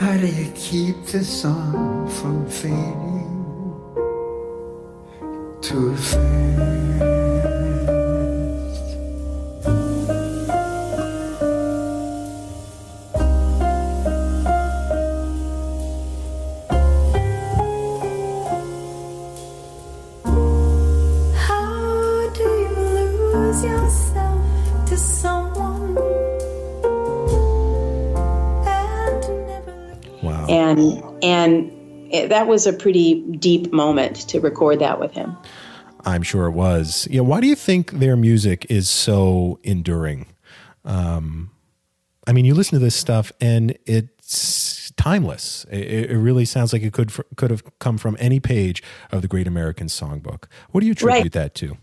How 0.00 0.16
do 0.16 0.26
you 0.28 0.50
keep 0.54 1.04
the 1.06 1.24
song 1.24 2.08
from 2.08 2.48
fading 2.48 3.26
to 5.62 5.96
fast? 5.96 6.20
How 7.00 7.19
that 32.40 32.48
was 32.48 32.66
a 32.66 32.72
pretty 32.72 33.20
deep 33.36 33.70
moment 33.70 34.16
to 34.28 34.40
record 34.40 34.78
that 34.78 34.98
with 34.98 35.12
him. 35.12 35.36
I'm 36.06 36.22
sure 36.22 36.46
it 36.46 36.52
was. 36.52 37.06
Yeah. 37.10 37.20
Why 37.20 37.42
do 37.42 37.46
you 37.46 37.54
think 37.54 37.90
their 37.92 38.16
music 38.16 38.66
is 38.70 38.88
so 38.88 39.58
enduring? 39.62 40.26
Um, 40.86 41.50
I 42.26 42.32
mean, 42.32 42.46
you 42.46 42.54
listen 42.54 42.78
to 42.78 42.82
this 42.82 42.94
stuff 42.94 43.30
and 43.42 43.76
it's 43.84 44.90
timeless. 44.96 45.66
It, 45.70 46.10
it 46.12 46.16
really 46.18 46.46
sounds 46.46 46.72
like 46.72 46.82
it 46.82 46.94
could 46.94 47.12
could 47.36 47.50
have 47.50 47.62
come 47.78 47.98
from 47.98 48.16
any 48.18 48.40
page 48.40 48.82
of 49.12 49.20
the 49.20 49.28
Great 49.28 49.46
American 49.46 49.88
Songbook. 49.88 50.44
What 50.70 50.80
do 50.80 50.86
you 50.86 50.92
attribute 50.92 51.22
Right. 51.24 51.32
that 51.32 51.54
to? 51.56 51.76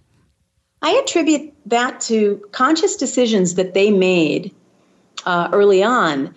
I 0.82 0.90
attribute 1.04 1.54
that 1.68 2.02
to 2.02 2.44
conscious 2.52 2.96
decisions 2.96 3.54
that 3.56 3.76
they 3.76 3.92
made 3.92 4.56
uh, 5.28 5.50
early 5.54 5.84
on. 5.84 6.34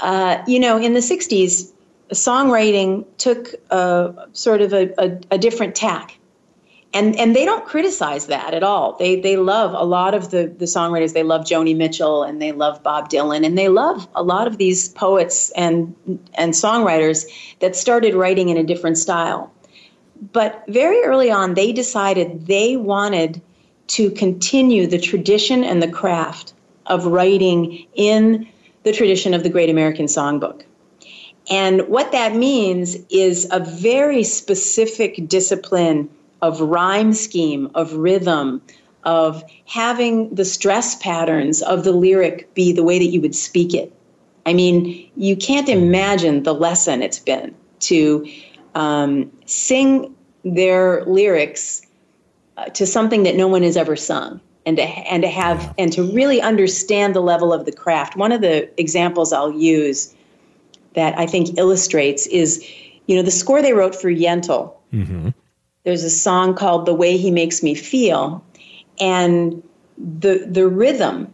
Uh, 0.00 0.42
you 0.46 0.60
know, 0.60 0.78
in 0.78 0.92
the 0.92 1.00
60s, 1.00 1.72
songwriting 2.10 3.04
took 3.18 3.54
a, 3.70 4.28
sort 4.32 4.60
of 4.60 4.72
a, 4.72 4.92
a, 4.98 5.20
a 5.32 5.38
different 5.38 5.74
tack. 5.74 6.18
And, 6.92 7.14
and 7.16 7.36
they 7.36 7.44
don't 7.44 7.66
criticize 7.66 8.28
that 8.28 8.54
at 8.54 8.62
all. 8.62 8.96
They, 8.96 9.20
they 9.20 9.36
love 9.36 9.74
a 9.74 9.84
lot 9.84 10.14
of 10.14 10.30
the, 10.30 10.46
the 10.46 10.64
songwriters. 10.64 11.12
They 11.12 11.24
love 11.24 11.42
Joni 11.42 11.76
Mitchell 11.76 12.22
and 12.22 12.40
they 12.40 12.52
love 12.52 12.82
Bob 12.82 13.10
Dylan 13.10 13.44
and 13.44 13.58
they 13.58 13.68
love 13.68 14.08
a 14.14 14.22
lot 14.22 14.46
of 14.46 14.56
these 14.56 14.88
poets 14.88 15.50
and, 15.50 15.94
and 16.34 16.54
songwriters 16.54 17.26
that 17.58 17.76
started 17.76 18.14
writing 18.14 18.48
in 18.48 18.56
a 18.56 18.62
different 18.62 18.96
style. 18.96 19.52
But 20.32 20.64
very 20.68 21.02
early 21.02 21.30
on, 21.30 21.52
they 21.52 21.72
decided 21.72 22.46
they 22.46 22.76
wanted 22.76 23.42
to 23.88 24.10
continue 24.12 24.86
the 24.86 24.98
tradition 24.98 25.64
and 25.64 25.82
the 25.82 25.90
craft 25.90 26.54
of 26.86 27.04
writing 27.04 27.86
in 27.94 28.48
the 28.84 28.92
tradition 28.92 29.34
of 29.34 29.42
the 29.42 29.50
Great 29.50 29.68
American 29.68 30.06
Songbook. 30.06 30.62
And 31.48 31.86
what 31.88 32.12
that 32.12 32.34
means 32.34 32.96
is 33.08 33.46
a 33.50 33.60
very 33.60 34.24
specific 34.24 35.28
discipline 35.28 36.08
of 36.42 36.60
rhyme 36.60 37.12
scheme, 37.12 37.70
of 37.74 37.92
rhythm, 37.94 38.60
of 39.04 39.44
having 39.66 40.34
the 40.34 40.44
stress 40.44 40.96
patterns 40.96 41.62
of 41.62 41.84
the 41.84 41.92
lyric 41.92 42.52
be 42.54 42.72
the 42.72 42.82
way 42.82 42.98
that 42.98 43.06
you 43.06 43.20
would 43.20 43.34
speak 43.34 43.72
it. 43.72 43.92
I 44.44 44.52
mean, 44.52 45.10
you 45.16 45.36
can't 45.36 45.68
imagine 45.68 46.42
the 46.42 46.54
lesson 46.54 47.02
it's 47.02 47.18
been 47.18 47.54
to 47.80 48.28
um, 48.74 49.30
sing 49.46 50.14
their 50.44 51.04
lyrics 51.04 51.82
uh, 52.56 52.66
to 52.66 52.86
something 52.86 53.22
that 53.24 53.36
no 53.36 53.48
one 53.48 53.62
has 53.62 53.76
ever 53.76 53.96
sung 53.96 54.40
and 54.64 54.76
to, 54.76 54.82
and 54.82 55.22
to 55.22 55.28
have 55.28 55.74
and 55.78 55.92
to 55.92 56.02
really 56.12 56.40
understand 56.40 57.14
the 57.14 57.20
level 57.20 57.52
of 57.52 57.64
the 57.64 57.72
craft 57.72 58.16
one 58.16 58.32
of 58.32 58.40
the 58.40 58.68
examples 58.80 59.32
i'll 59.32 59.52
use 59.52 60.14
that 60.96 61.16
i 61.18 61.26
think 61.26 61.56
illustrates 61.58 62.26
is 62.26 62.68
you 63.06 63.16
know 63.16 63.22
the 63.22 63.30
score 63.30 63.62
they 63.62 63.72
wrote 63.72 63.94
for 63.94 64.10
yentl 64.10 64.74
there's 65.84 66.02
a 66.02 66.10
song 66.10 66.54
called 66.54 66.84
the 66.84 66.94
way 66.94 67.16
he 67.16 67.30
makes 67.30 67.62
me 67.62 67.74
feel 67.74 68.44
and 68.98 69.62
the 69.96 70.46
the 70.50 70.66
rhythm 70.66 71.32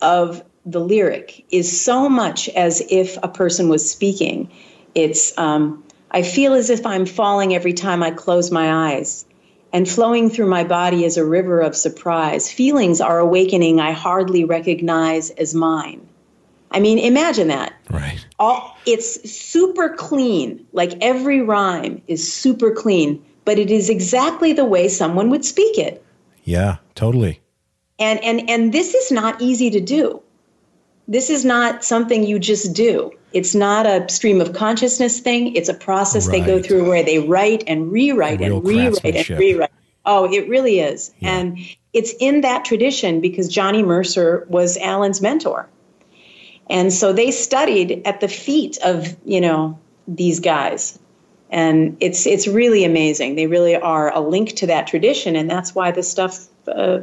of 0.00 0.42
the 0.66 0.80
lyric 0.80 1.44
is 1.50 1.80
so 1.80 2.08
much 2.08 2.48
as 2.50 2.82
if 2.90 3.16
a 3.22 3.28
person 3.28 3.68
was 3.68 3.88
speaking 3.88 4.50
it's 4.94 5.36
um, 5.38 5.84
i 6.10 6.22
feel 6.22 6.54
as 6.54 6.70
if 6.70 6.84
i'm 6.84 7.06
falling 7.06 7.54
every 7.54 7.72
time 7.72 8.02
i 8.02 8.10
close 8.10 8.50
my 8.50 8.90
eyes 8.90 9.24
and 9.72 9.88
flowing 9.88 10.28
through 10.28 10.48
my 10.48 10.64
body 10.64 11.04
is 11.04 11.16
a 11.16 11.24
river 11.24 11.60
of 11.60 11.74
surprise. 11.74 12.52
Feelings 12.52 13.00
are 13.00 13.18
awakening 13.18 13.80
I 13.80 13.92
hardly 13.92 14.44
recognize 14.44 15.30
as 15.30 15.54
mine. 15.54 16.06
I 16.74 16.80
mean, 16.80 16.98
imagine 16.98 17.48
that. 17.48 17.72
Right. 17.90 18.24
All 18.38 18.76
it's 18.86 19.30
super 19.30 19.90
clean. 19.90 20.66
Like 20.72 20.92
every 21.00 21.40
rhyme 21.40 22.02
is 22.06 22.32
super 22.32 22.70
clean, 22.70 23.24
but 23.44 23.58
it 23.58 23.70
is 23.70 23.88
exactly 23.88 24.52
the 24.52 24.64
way 24.64 24.88
someone 24.88 25.30
would 25.30 25.44
speak 25.44 25.78
it. 25.78 26.04
Yeah. 26.44 26.78
Totally. 26.94 27.40
And 27.98 28.22
and 28.24 28.48
and 28.50 28.72
this 28.72 28.94
is 28.94 29.12
not 29.12 29.40
easy 29.40 29.70
to 29.70 29.80
do. 29.80 30.22
This 31.08 31.30
is 31.30 31.44
not 31.44 31.84
something 31.84 32.24
you 32.24 32.38
just 32.38 32.72
do. 32.74 33.12
It's 33.32 33.54
not 33.54 33.86
a 33.86 34.08
stream 34.08 34.40
of 34.40 34.52
consciousness 34.52 35.20
thing. 35.20 35.54
It's 35.56 35.68
a 35.68 35.74
process 35.74 36.28
they 36.28 36.40
go 36.40 36.62
through 36.62 36.88
where 36.88 37.02
they 37.02 37.18
write 37.18 37.64
and 37.66 37.90
rewrite 37.90 38.40
Real 38.40 38.56
and 38.56 38.66
rewrite 38.66 39.04
and 39.04 39.38
rewrite. 39.38 39.70
Oh, 40.04 40.30
it 40.30 40.48
really 40.48 40.80
is. 40.80 41.12
And 41.22 41.58
it's 41.92 42.12
in 42.20 42.40
that 42.42 42.64
tradition 42.64 43.20
because 43.20 43.48
Johnny 43.48 43.82
Mercer 43.82 44.46
was 44.48 44.76
Alan's 44.78 45.20
mentor. 45.20 45.68
And 46.70 46.92
so 46.92 47.12
they 47.12 47.30
studied 47.30 48.02
at 48.04 48.20
the 48.20 48.28
feet 48.28 48.78
of, 48.84 49.16
you 49.24 49.40
know, 49.40 49.78
these 50.08 50.40
guys. 50.40 50.98
And 51.50 51.96
it's 52.00 52.26
it's 52.26 52.46
really 52.46 52.84
amazing. 52.84 53.34
They 53.34 53.46
really 53.46 53.76
are 53.76 54.12
a 54.14 54.20
link 54.20 54.54
to 54.56 54.66
that 54.68 54.86
tradition 54.86 55.36
and 55.36 55.50
that's 55.50 55.74
why 55.74 55.90
this 55.90 56.10
stuff 56.10 56.48
uh, 56.66 57.00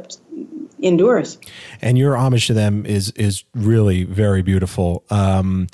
endures. 0.82 1.38
and 1.80 1.98
your 1.98 2.16
homage 2.16 2.46
to 2.48 2.54
them 2.54 2.84
is 2.86 3.10
is 3.12 3.44
really 3.54 4.04
very 4.04 4.42
beautiful. 4.42 5.04
Um, 5.10 5.68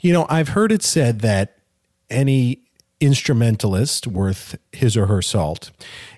you 0.00 0.12
know, 0.12 0.26
I've 0.28 0.50
heard 0.50 0.72
it 0.72 0.82
said 0.82 1.20
that 1.20 1.58
any 2.10 2.62
instrumentalist 3.00 4.06
worth 4.06 4.58
his 4.72 4.96
or 4.96 5.06
her 5.06 5.22
salt, 5.22 5.70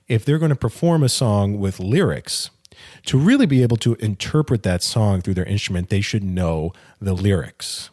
if 0.09 0.25
they're 0.25 0.39
going 0.39 0.51
to 0.51 0.57
perform 0.57 1.03
a 1.03 1.09
song 1.09 1.59
with 1.59 1.79
lyrics, 1.79 2.51
to 3.07 3.19
really 3.19 3.47
be 3.47 3.63
able 3.63 3.77
to 3.79 3.95
interpret 3.97 4.63
that 4.63 4.83
song 4.83 5.21
through 5.21 5.35
their 5.35 5.45
instrument, 5.45 5.89
they 5.89 6.01
should 6.01 6.25
know 6.25 6.73
the 7.01 7.15
lyrics. 7.15 7.91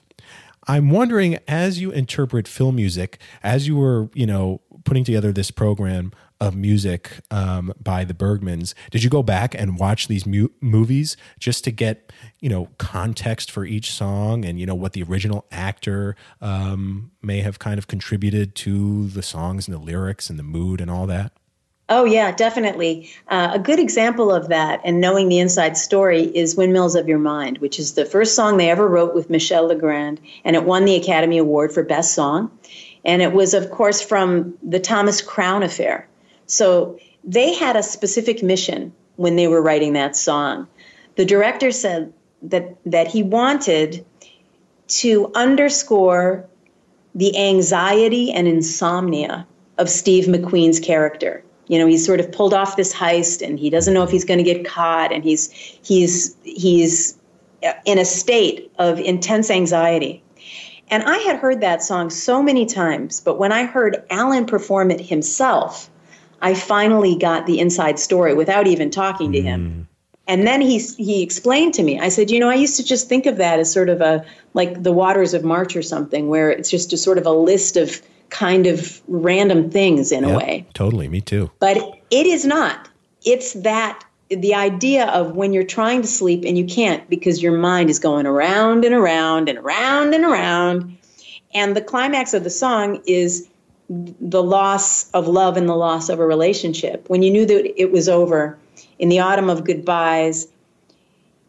I'm 0.68 0.90
wondering, 0.90 1.40
as 1.48 1.80
you 1.80 1.92
interpret 1.92 2.48
film 2.48 2.76
music, 2.76 3.20
as 3.42 3.68
you 3.68 3.78
were, 3.78 4.10
you 4.14 4.26
know, 4.26 4.62
putting 4.84 5.06
together 5.06 5.32
this 5.32 5.50
program 5.50 6.12
of 6.40 6.56
music 6.56 7.12
um, 7.32 7.74
by 7.82 8.04
the 8.04 8.14
Bergmans, 8.14 8.74
did 8.92 9.04
you 9.04 9.10
go 9.10 9.24
back 9.24 9.56
and 9.56 9.80
watch 9.80 10.08
these 10.08 10.26
mu- 10.26 10.50
movies 10.62 11.18
just 11.40 11.64
to 11.64 11.72
get, 11.72 12.12
you 12.42 12.50
know, 12.50 12.70
context 12.78 13.50
for 13.50 13.66
each 13.66 13.92
song 13.92 14.46
and 14.46 14.60
you 14.60 14.66
know 14.66 14.76
what 14.76 14.94
the 14.94 15.04
original 15.04 15.46
actor 15.52 16.16
um, 16.42 17.12
may 17.22 17.42
have 17.42 17.60
kind 17.60 17.78
of 17.78 17.88
contributed 17.88 18.54
to 18.56 19.08
the 19.08 19.24
songs 19.24 19.68
and 19.68 19.76
the 19.76 19.82
lyrics 19.82 20.30
and 20.30 20.38
the 20.38 20.44
mood 20.44 20.82
and 20.82 20.92
all 20.92 21.08
that? 21.08 21.32
Oh, 21.90 22.04
yeah, 22.04 22.34
definitely. 22.34 23.10
Uh, 23.30 23.52
a 23.54 23.60
good 23.60 23.80
example 23.80 24.30
of 24.30 24.50
that 24.50 24.82
and 24.84 25.00
knowing 25.00 25.30
the 25.30 25.40
inside 25.40 25.78
story 25.78 26.24
is 26.24 26.58
Windmills 26.58 26.96
of 26.96 27.08
Your 27.08 27.18
Mind, 27.18 27.60
which 27.60 27.80
is 27.80 27.94
the 27.94 28.04
first 28.04 28.36
song 28.36 28.58
they 28.58 28.70
ever 28.70 28.90
wrote 28.90 29.16
with 29.16 29.30
Michel 29.30 29.68
Legrand, 29.68 30.20
and 30.44 30.58
it 30.58 30.66
won 30.66 30.84
the 30.84 30.96
Academy 30.96 31.38
Award 31.38 31.72
for 31.72 31.84
Best 31.84 32.14
Song. 32.14 32.52
And 33.06 33.22
it 33.22 33.32
was, 33.32 33.54
of 33.54 33.72
course, 33.72 34.02
from 34.02 34.58
the 34.62 34.82
Thomas 34.82 35.22
Crown 35.22 35.64
affair. 35.64 36.10
So 36.46 37.00
they 37.24 37.54
had 37.54 37.78
a 37.78 37.84
specific 37.84 38.44
mission 38.44 38.94
when 39.16 39.38
they 39.38 39.48
were 39.48 39.62
writing 39.62 39.94
that 39.94 40.18
song. 40.18 40.68
The 41.16 41.26
director 41.26 41.72
said 41.72 42.12
that, 42.42 42.76
that 42.86 43.08
he 43.08 43.24
wanted 43.24 44.06
to 44.88 45.32
underscore 45.36 46.46
the 47.16 47.38
anxiety 47.38 48.32
and 48.34 48.46
insomnia 48.46 49.48
of 49.78 49.90
Steve 49.90 50.26
McQueen's 50.26 50.82
character. 50.82 51.44
You 51.68 51.80
know, 51.80 51.88
he's 51.88 52.06
sort 52.06 52.20
of 52.20 52.32
pulled 52.32 52.54
off 52.54 52.78
this 52.78 52.94
heist 52.94 53.46
and 53.46 53.60
he 53.60 53.70
doesn't 53.70 53.94
know 53.94 54.04
if 54.04 54.10
he's 54.10 54.26
going 54.26 54.38
to 54.38 54.44
get 54.44 54.66
caught 54.66 55.12
and 55.12 55.24
he's 55.24 55.52
he's 55.52 56.36
he's 56.44 57.18
in 57.86 57.98
a 57.98 58.06
state 58.06 58.72
of 58.78 59.00
intense 59.00 59.50
anxiety. 59.50 60.24
And 60.90 61.04
I 61.04 61.18
had 61.18 61.38
heard 61.38 61.62
that 61.62 61.84
song 61.84 62.10
so 62.10 62.42
many 62.42 62.66
times, 62.66 63.20
but 63.20 63.38
when 63.38 63.52
I 63.52 63.66
heard 63.66 64.04
Alan 64.10 64.46
perform 64.46 64.90
it 64.92 65.02
himself, 65.02 65.90
I 66.42 66.54
finally 66.54 67.16
got 67.16 67.46
the 67.46 67.60
inside 67.60 68.00
story 68.00 68.34
without 68.34 68.68
even 68.68 68.90
talking 68.90 69.32
to 69.34 69.42
him. 69.42 69.70
Mm. 69.70 69.88
And 70.30 70.46
then 70.46 70.62
he 70.62 70.80
he 70.80 71.24
explained 71.24 71.74
to 71.76 71.84
me. 71.84 72.00
I 72.00 72.10
said, 72.10 72.30
you 72.30 72.40
know, 72.40 72.50
I 72.50 72.56
used 72.56 72.78
to 72.78 72.84
just 72.84 73.08
think 73.08 73.26
of 73.26 73.38
that 73.38 73.60
as 73.60 73.72
sort 73.72 73.90
of 73.90 74.02
a 74.02 74.26
like 74.54 74.84
the 74.84 74.92
waters 74.92 75.34
of 75.34 75.44
March 75.44 75.76
or 75.76 75.82
something, 75.82 76.28
where 76.28 76.50
it's 76.50 76.70
just 76.70 76.92
a 76.92 76.98
sort 76.98 77.18
of 77.18 77.26
a 77.26 77.32
list 77.32 77.78
of 77.78 78.02
kind 78.30 78.68
of 78.68 79.02
random 79.08 79.70
things 79.70 80.12
in 80.12 80.24
a 80.24 80.38
way. 80.38 80.66
Totally, 80.74 81.08
me 81.08 81.22
too. 81.22 81.52
But 81.60 81.78
it 82.12 82.26
is 82.26 82.46
not. 82.46 82.90
It's 83.26 83.54
that 83.54 84.04
the 84.30 84.54
idea 84.54 85.08
of 85.08 85.36
when 85.36 85.54
you're 85.54 85.64
trying 85.64 86.02
to 86.02 86.08
sleep 86.08 86.44
and 86.46 86.58
you 86.58 86.66
can't 86.66 87.10
because 87.10 87.42
your 87.42 87.58
mind 87.58 87.90
is 87.90 88.00
going 88.00 88.26
around 88.26 88.84
and 88.84 88.94
around 88.94 89.50
and 89.50 89.58
around 89.58 90.14
and 90.14 90.26
around. 90.26 90.98
And 91.54 91.76
the 91.76 91.82
climax 91.82 92.34
of 92.34 92.44
the 92.44 92.50
song 92.50 93.02
is 93.06 93.48
the 93.90 94.44
loss 94.44 95.10
of 95.12 95.28
love 95.28 95.56
and 95.56 95.68
the 95.68 95.76
loss 95.76 96.10
of 96.10 96.20
a 96.20 96.26
relationship. 96.26 97.10
When 97.10 97.24
you 97.24 97.32
knew 97.32 97.46
that 97.46 97.82
it 97.82 97.92
was 97.92 98.10
over 98.10 98.58
in 99.00 99.10
the 99.10 99.20
autumn 99.20 99.50
of 99.50 99.64
goodbyes, 99.64 100.48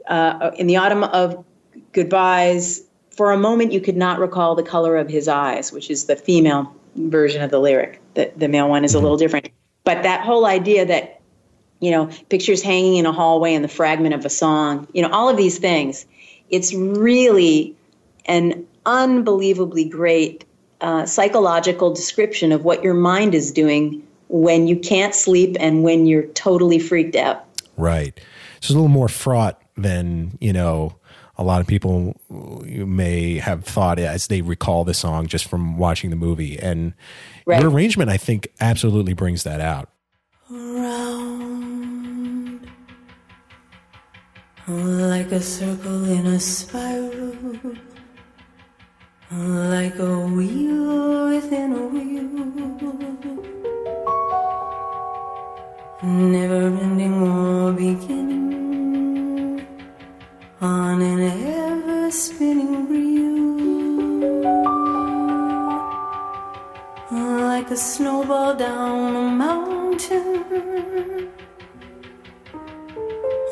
uh, 0.06 0.52
in 0.56 0.68
the 0.68 0.76
autumn 0.76 1.02
of 1.02 1.44
goodbyes, 1.92 2.82
for 3.18 3.32
a 3.32 3.36
moment 3.36 3.72
you 3.72 3.80
could 3.80 3.96
not 3.96 4.20
recall 4.20 4.54
the 4.54 4.62
color 4.62 4.96
of 4.96 5.08
his 5.08 5.26
eyes, 5.26 5.72
which 5.72 5.90
is 5.90 6.04
the 6.04 6.14
female 6.14 6.72
version 6.94 7.42
of 7.42 7.50
the 7.50 7.58
lyric. 7.58 8.00
The, 8.14 8.30
the 8.36 8.46
male 8.46 8.68
one 8.68 8.84
is 8.84 8.94
a 8.94 9.00
little 9.00 9.16
different. 9.16 9.50
But 9.82 10.04
that 10.04 10.20
whole 10.20 10.46
idea 10.46 10.86
that, 10.86 11.20
you 11.80 11.90
know, 11.90 12.10
pictures 12.28 12.62
hanging 12.62 12.94
in 12.94 13.06
a 13.06 13.12
hallway 13.12 13.54
and 13.54 13.64
the 13.64 13.68
fragment 13.68 14.14
of 14.14 14.24
a 14.24 14.30
song, 14.30 14.86
you 14.92 15.02
know, 15.02 15.10
all 15.10 15.28
of 15.28 15.36
these 15.36 15.58
things, 15.58 16.06
it's 16.48 16.72
really 16.72 17.74
an 18.26 18.64
unbelievably 18.86 19.88
great 19.88 20.44
uh, 20.80 21.04
psychological 21.04 21.92
description 21.92 22.52
of 22.52 22.64
what 22.64 22.84
your 22.84 22.94
mind 22.94 23.34
is 23.34 23.50
doing 23.50 24.00
when 24.28 24.68
you 24.68 24.76
can't 24.78 25.12
sleep 25.12 25.56
and 25.58 25.82
when 25.82 26.06
you're 26.06 26.28
totally 26.28 26.78
freaked 26.78 27.16
out. 27.16 27.44
Right. 27.76 28.16
So 28.16 28.22
it's 28.58 28.70
a 28.70 28.74
little 28.74 28.86
more 28.86 29.08
fraught 29.08 29.60
than, 29.76 30.38
you 30.40 30.52
know, 30.52 30.97
a 31.38 31.44
lot 31.44 31.60
of 31.60 31.66
people 31.66 32.20
may 32.28 33.38
have 33.38 33.64
thought 33.64 33.98
as 33.98 34.26
they 34.26 34.42
recall 34.42 34.84
the 34.84 34.94
song 34.94 35.26
just 35.28 35.46
from 35.46 35.78
watching 35.78 36.10
the 36.10 36.16
movie. 36.16 36.58
And 36.58 36.94
Right. 37.46 37.60
your 37.62 37.70
arrangement, 37.70 38.10
I 38.10 38.16
think, 38.16 38.48
absolutely 38.60 39.14
brings 39.14 39.44
that 39.44 39.60
out. 39.60 39.88
round 40.50 42.60
like 44.66 45.30
a 45.32 45.40
circle 45.40 46.04
in 46.04 46.26
a 46.26 46.40
spiral, 46.40 47.32
like 49.30 49.98
a 49.98 50.18
wheel 50.26 51.28
within 51.28 51.72
a 51.72 51.86
wheel, 51.86 52.24
never 56.02 56.66
ending 56.66 57.14
or 57.22 57.72
beginning 57.72 58.97
on 60.60 61.00
an 61.00 61.20
ever 61.20 62.10
spinning 62.10 62.88
reel. 62.88 63.38
Like 67.10 67.70
a 67.70 67.76
snowball 67.76 68.56
down 68.56 69.16
a 69.16 69.30
mountain. 69.30 71.28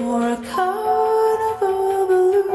Or 0.01 0.33
a 0.33 0.37
carnival 0.53 2.07
balloon. 2.07 2.47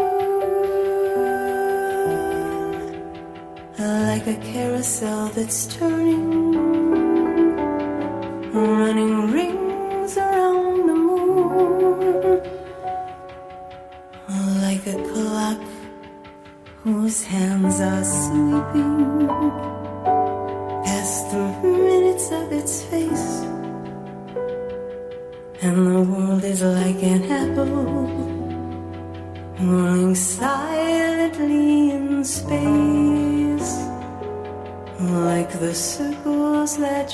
Like 3.80 4.28
a 4.28 4.36
carousel 4.36 5.30
that's 5.30 5.66
turning 5.68 7.01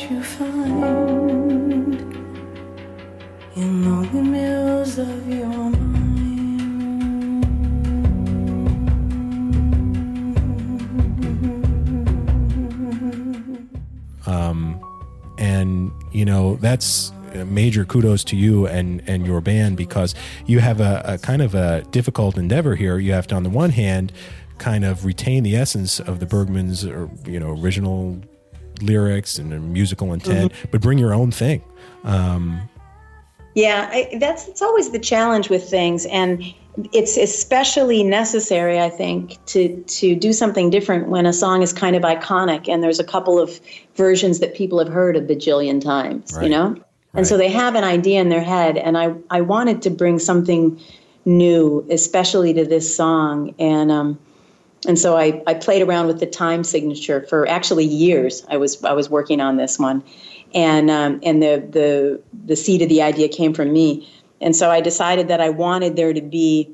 you 0.09 0.23
find 0.23 0.83
in 3.55 3.87
all 3.87 4.03
the 4.03 4.07
windmills 4.13 4.97
of 4.97 5.27
your 5.27 5.47
mind. 5.47 5.83
Um, 14.25 14.79
and 15.37 15.91
you 16.13 16.23
know 16.23 16.55
that's 16.57 17.11
major 17.45 17.83
kudos 17.83 18.23
to 18.25 18.37
you 18.37 18.65
and 18.65 19.03
and 19.07 19.25
your 19.25 19.41
band 19.41 19.75
because 19.75 20.15
you 20.45 20.59
have 20.59 20.79
a, 20.79 21.01
a 21.05 21.17
kind 21.17 21.41
of 21.41 21.53
a 21.53 21.83
difficult 21.91 22.37
endeavor 22.37 22.75
here 22.75 22.97
you 22.97 23.11
have 23.11 23.27
to 23.27 23.35
on 23.35 23.43
the 23.43 23.49
one 23.49 23.69
hand 23.69 24.11
kind 24.57 24.83
of 24.83 25.05
retain 25.05 25.43
the 25.43 25.55
essence 25.55 25.99
of 25.99 26.19
the 26.19 26.25
bergman's 26.25 26.83
or 26.83 27.09
you 27.27 27.39
know 27.39 27.51
original 27.51 28.19
lyrics 28.81 29.37
and 29.37 29.73
musical 29.73 30.13
intent 30.13 30.51
but 30.71 30.81
bring 30.81 30.97
your 30.97 31.13
own 31.13 31.31
thing. 31.31 31.61
Yeah, 33.55 33.89
I, 33.91 34.17
that's 34.19 34.47
it's 34.47 34.61
always 34.61 34.91
the 34.91 34.99
challenge 34.99 35.49
with 35.49 35.67
things, 35.67 36.05
and 36.05 36.43
it's 36.93 37.17
especially 37.17 38.03
necessary, 38.03 38.79
I 38.79 38.89
think, 38.89 39.43
to 39.47 39.81
to 39.81 40.15
do 40.15 40.31
something 40.31 40.69
different 40.69 41.09
when 41.09 41.25
a 41.25 41.33
song 41.33 41.63
is 41.63 41.73
kind 41.73 41.95
of 41.95 42.03
iconic 42.03 42.69
and 42.69 42.83
there's 42.83 42.99
a 42.99 43.03
couple 43.03 43.39
of 43.39 43.59
versions 43.95 44.39
that 44.39 44.53
people 44.53 44.77
have 44.77 44.89
heard 44.89 45.15
a 45.15 45.21
bajillion 45.21 45.81
times, 45.81 46.33
Right. 46.35 46.43
you 46.43 46.49
know, 46.51 46.75
and 47.15 47.25
so 47.25 47.35
they 47.35 47.49
have 47.49 47.73
an 47.73 47.83
idea 47.83 48.21
in 48.21 48.29
their 48.29 48.43
head, 48.43 48.77
and 48.77 48.95
I 48.95 49.15
I 49.31 49.41
wanted 49.41 49.81
to 49.83 49.89
bring 49.89 50.19
something 50.19 50.79
new, 51.25 51.83
especially 51.89 52.53
to 52.53 52.63
this 52.63 52.95
song, 52.95 53.55
and 53.57 53.91
um, 53.91 54.19
and 54.85 54.99
so 54.99 55.17
I, 55.17 55.41
I 55.47 55.53
played 55.55 55.81
around 55.81 56.07
with 56.07 56.19
the 56.19 56.27
time 56.27 56.63
signature 56.63 57.21
for 57.21 57.47
actually 57.47 57.85
years. 57.85 58.45
I 58.49 58.57
was 58.57 58.83
I 58.83 58.93
was 58.93 59.09
working 59.09 59.41
on 59.41 59.57
this 59.57 59.79
one, 59.79 60.03
and 60.53 60.91
um, 60.91 61.19
and 61.23 61.41
the 61.41 61.65
the 61.69 62.21
the 62.45 62.55
seed 62.55 62.81
of 62.81 62.89
the 62.89 63.01
idea 63.01 63.27
came 63.27 63.53
from 63.53 63.73
me. 63.73 64.07
And 64.39 64.55
so 64.55 64.69
I 64.69 64.81
decided 64.81 65.29
that 65.29 65.41
I 65.41 65.49
wanted 65.49 65.95
there 65.95 66.13
to 66.13 66.21
be 66.21 66.71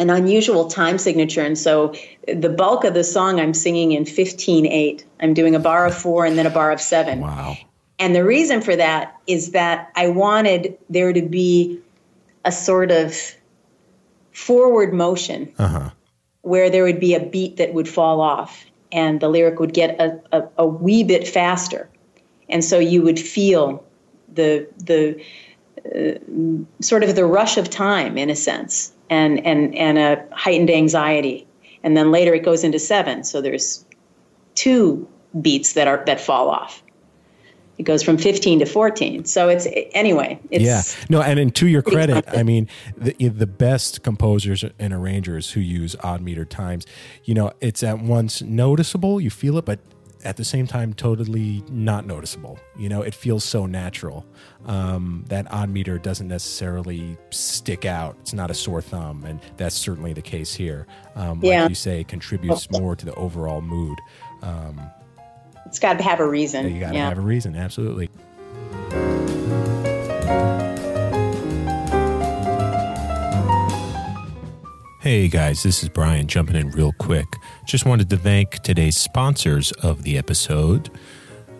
an 0.00 0.10
unusual 0.10 0.66
time 0.68 0.98
signature. 0.98 1.42
And 1.42 1.56
so 1.56 1.94
the 2.26 2.48
bulk 2.48 2.82
of 2.82 2.94
the 2.94 3.04
song 3.04 3.38
I'm 3.38 3.54
singing 3.54 3.92
in 3.92 4.04
15/8. 4.04 5.04
I'm 5.20 5.34
doing 5.34 5.54
a 5.54 5.60
bar 5.60 5.86
of 5.86 5.94
four 5.96 6.26
and 6.26 6.36
then 6.36 6.46
a 6.46 6.50
bar 6.50 6.72
of 6.72 6.80
seven. 6.80 7.20
wow 7.20 7.56
And 8.00 8.12
the 8.12 8.24
reason 8.24 8.60
for 8.60 8.74
that 8.74 9.16
is 9.28 9.52
that 9.52 9.92
I 9.94 10.08
wanted 10.08 10.76
there 10.90 11.12
to 11.12 11.22
be 11.22 11.78
a 12.44 12.50
sort 12.50 12.90
of 12.90 13.16
forward 14.32 14.92
motion 14.92 15.52
uh-huh 15.58 15.90
where 16.44 16.70
there 16.70 16.84
would 16.84 17.00
be 17.00 17.14
a 17.14 17.20
beat 17.20 17.56
that 17.56 17.74
would 17.74 17.88
fall 17.88 18.20
off 18.20 18.64
and 18.92 19.20
the 19.20 19.28
lyric 19.28 19.58
would 19.58 19.74
get 19.74 19.98
a, 20.00 20.20
a, 20.32 20.48
a 20.58 20.66
wee 20.66 21.02
bit 21.02 21.26
faster. 21.26 21.88
And 22.48 22.62
so 22.64 22.78
you 22.78 23.02
would 23.02 23.18
feel 23.18 23.82
the, 24.32 24.68
the 24.76 25.20
uh, 25.94 26.18
sort 26.80 27.02
of 27.02 27.16
the 27.16 27.24
rush 27.24 27.56
of 27.56 27.70
time 27.70 28.16
in 28.18 28.30
a 28.30 28.36
sense 28.36 28.92
and, 29.10 29.44
and, 29.46 29.74
and 29.74 29.98
a 29.98 30.24
heightened 30.32 30.70
anxiety. 30.70 31.46
And 31.82 31.96
then 31.96 32.12
later 32.12 32.34
it 32.34 32.44
goes 32.44 32.62
into 32.62 32.78
seven. 32.78 33.24
So 33.24 33.40
there's 33.40 33.84
two 34.54 35.08
beats 35.40 35.72
that 35.72 35.88
are 35.88 36.04
that 36.06 36.20
fall 36.20 36.48
off. 36.48 36.83
It 37.76 37.82
goes 37.82 38.02
from 38.02 38.18
15 38.18 38.60
to 38.60 38.66
14. 38.66 39.24
So 39.24 39.48
it's 39.48 39.66
anyway. 39.92 40.38
It's, 40.50 40.64
yeah. 40.64 40.82
No, 41.08 41.22
and, 41.22 41.38
and 41.38 41.54
to 41.56 41.66
your 41.66 41.82
credit, 41.82 42.24
I 42.28 42.42
mean, 42.42 42.68
the 42.96 43.14
the 43.28 43.46
best 43.46 44.02
composers 44.02 44.64
and 44.78 44.92
arrangers 44.92 45.50
who 45.52 45.60
use 45.60 45.96
odd 46.02 46.20
meter 46.20 46.44
times, 46.44 46.86
you 47.24 47.34
know, 47.34 47.52
it's 47.60 47.82
at 47.82 47.98
once 47.98 48.42
noticeable, 48.42 49.20
you 49.20 49.30
feel 49.30 49.58
it, 49.58 49.64
but 49.64 49.80
at 50.24 50.38
the 50.38 50.44
same 50.44 50.66
time, 50.66 50.94
totally 50.94 51.62
not 51.68 52.06
noticeable. 52.06 52.58
You 52.78 52.88
know, 52.88 53.02
it 53.02 53.14
feels 53.14 53.44
so 53.44 53.66
natural. 53.66 54.24
Um, 54.64 55.24
that 55.28 55.46
odd 55.52 55.68
meter 55.68 55.98
doesn't 55.98 56.28
necessarily 56.28 57.18
stick 57.30 57.84
out. 57.84 58.16
It's 58.22 58.32
not 58.32 58.50
a 58.50 58.54
sore 58.54 58.80
thumb, 58.80 59.24
and 59.24 59.40
that's 59.58 59.76
certainly 59.76 60.14
the 60.14 60.22
case 60.22 60.54
here. 60.54 60.86
Um, 61.14 61.40
Yeah. 61.42 61.62
Like 61.62 61.68
you 61.70 61.74
say, 61.74 62.00
it 62.00 62.08
contributes 62.08 62.70
more 62.70 62.96
to 62.96 63.04
the 63.04 63.14
overall 63.14 63.60
mood. 63.60 63.98
Um, 64.42 64.80
it's 65.66 65.78
got 65.78 65.98
to 65.98 66.04
have 66.04 66.20
a 66.20 66.28
reason. 66.28 66.72
you 66.72 66.80
got 66.80 66.90
to 66.90 66.94
yeah. 66.94 67.08
have 67.08 67.18
a 67.18 67.22
reason, 67.22 67.56
absolutely. 67.56 68.10
Hey 75.00 75.28
guys, 75.28 75.62
this 75.62 75.82
is 75.82 75.90
Brian 75.90 76.26
jumping 76.26 76.56
in 76.56 76.70
real 76.70 76.92
quick. 76.92 77.26
Just 77.66 77.84
wanted 77.84 78.08
to 78.08 78.16
thank 78.16 78.62
today's 78.62 78.96
sponsors 78.96 79.70
of 79.72 80.02
the 80.02 80.16
episode. 80.16 80.90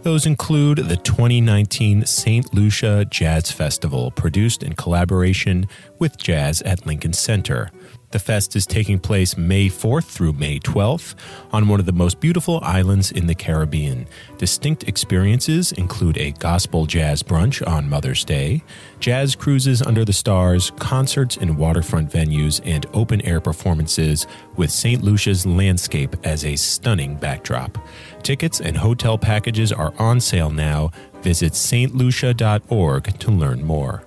Those 0.02 0.24
include 0.24 0.78
the 0.78 0.96
2019 0.96 2.06
St. 2.06 2.54
Lucia 2.54 3.04
Jazz 3.10 3.50
Festival, 3.50 4.10
produced 4.10 4.62
in 4.62 4.74
collaboration 4.74 5.66
with 5.98 6.16
Jazz 6.16 6.62
at 6.62 6.86
Lincoln 6.86 7.12
Center. 7.12 7.70
The 8.14 8.20
fest 8.20 8.54
is 8.54 8.64
taking 8.64 9.00
place 9.00 9.36
May 9.36 9.66
4th 9.66 10.04
through 10.04 10.34
May 10.34 10.60
12th 10.60 11.16
on 11.50 11.66
one 11.66 11.80
of 11.80 11.86
the 11.86 11.92
most 11.92 12.20
beautiful 12.20 12.60
islands 12.62 13.10
in 13.10 13.26
the 13.26 13.34
Caribbean. 13.34 14.06
Distinct 14.38 14.84
experiences 14.84 15.72
include 15.72 16.16
a 16.18 16.30
gospel 16.30 16.86
jazz 16.86 17.24
brunch 17.24 17.66
on 17.66 17.88
Mother's 17.88 18.22
Day, 18.22 18.62
jazz 19.00 19.34
cruises 19.34 19.82
under 19.82 20.04
the 20.04 20.12
stars, 20.12 20.70
concerts 20.78 21.38
in 21.38 21.56
waterfront 21.56 22.08
venues, 22.08 22.60
and 22.64 22.86
open 22.92 23.20
air 23.22 23.40
performances 23.40 24.28
with 24.54 24.70
St. 24.70 25.02
Lucia's 25.02 25.44
landscape 25.44 26.14
as 26.22 26.44
a 26.44 26.54
stunning 26.54 27.16
backdrop. 27.16 27.76
Tickets 28.22 28.60
and 28.60 28.76
hotel 28.76 29.18
packages 29.18 29.72
are 29.72 29.92
on 29.98 30.20
sale 30.20 30.50
now. 30.50 30.92
Visit 31.22 31.54
stlucia.org 31.54 33.18
to 33.18 33.30
learn 33.32 33.64
more. 33.64 34.04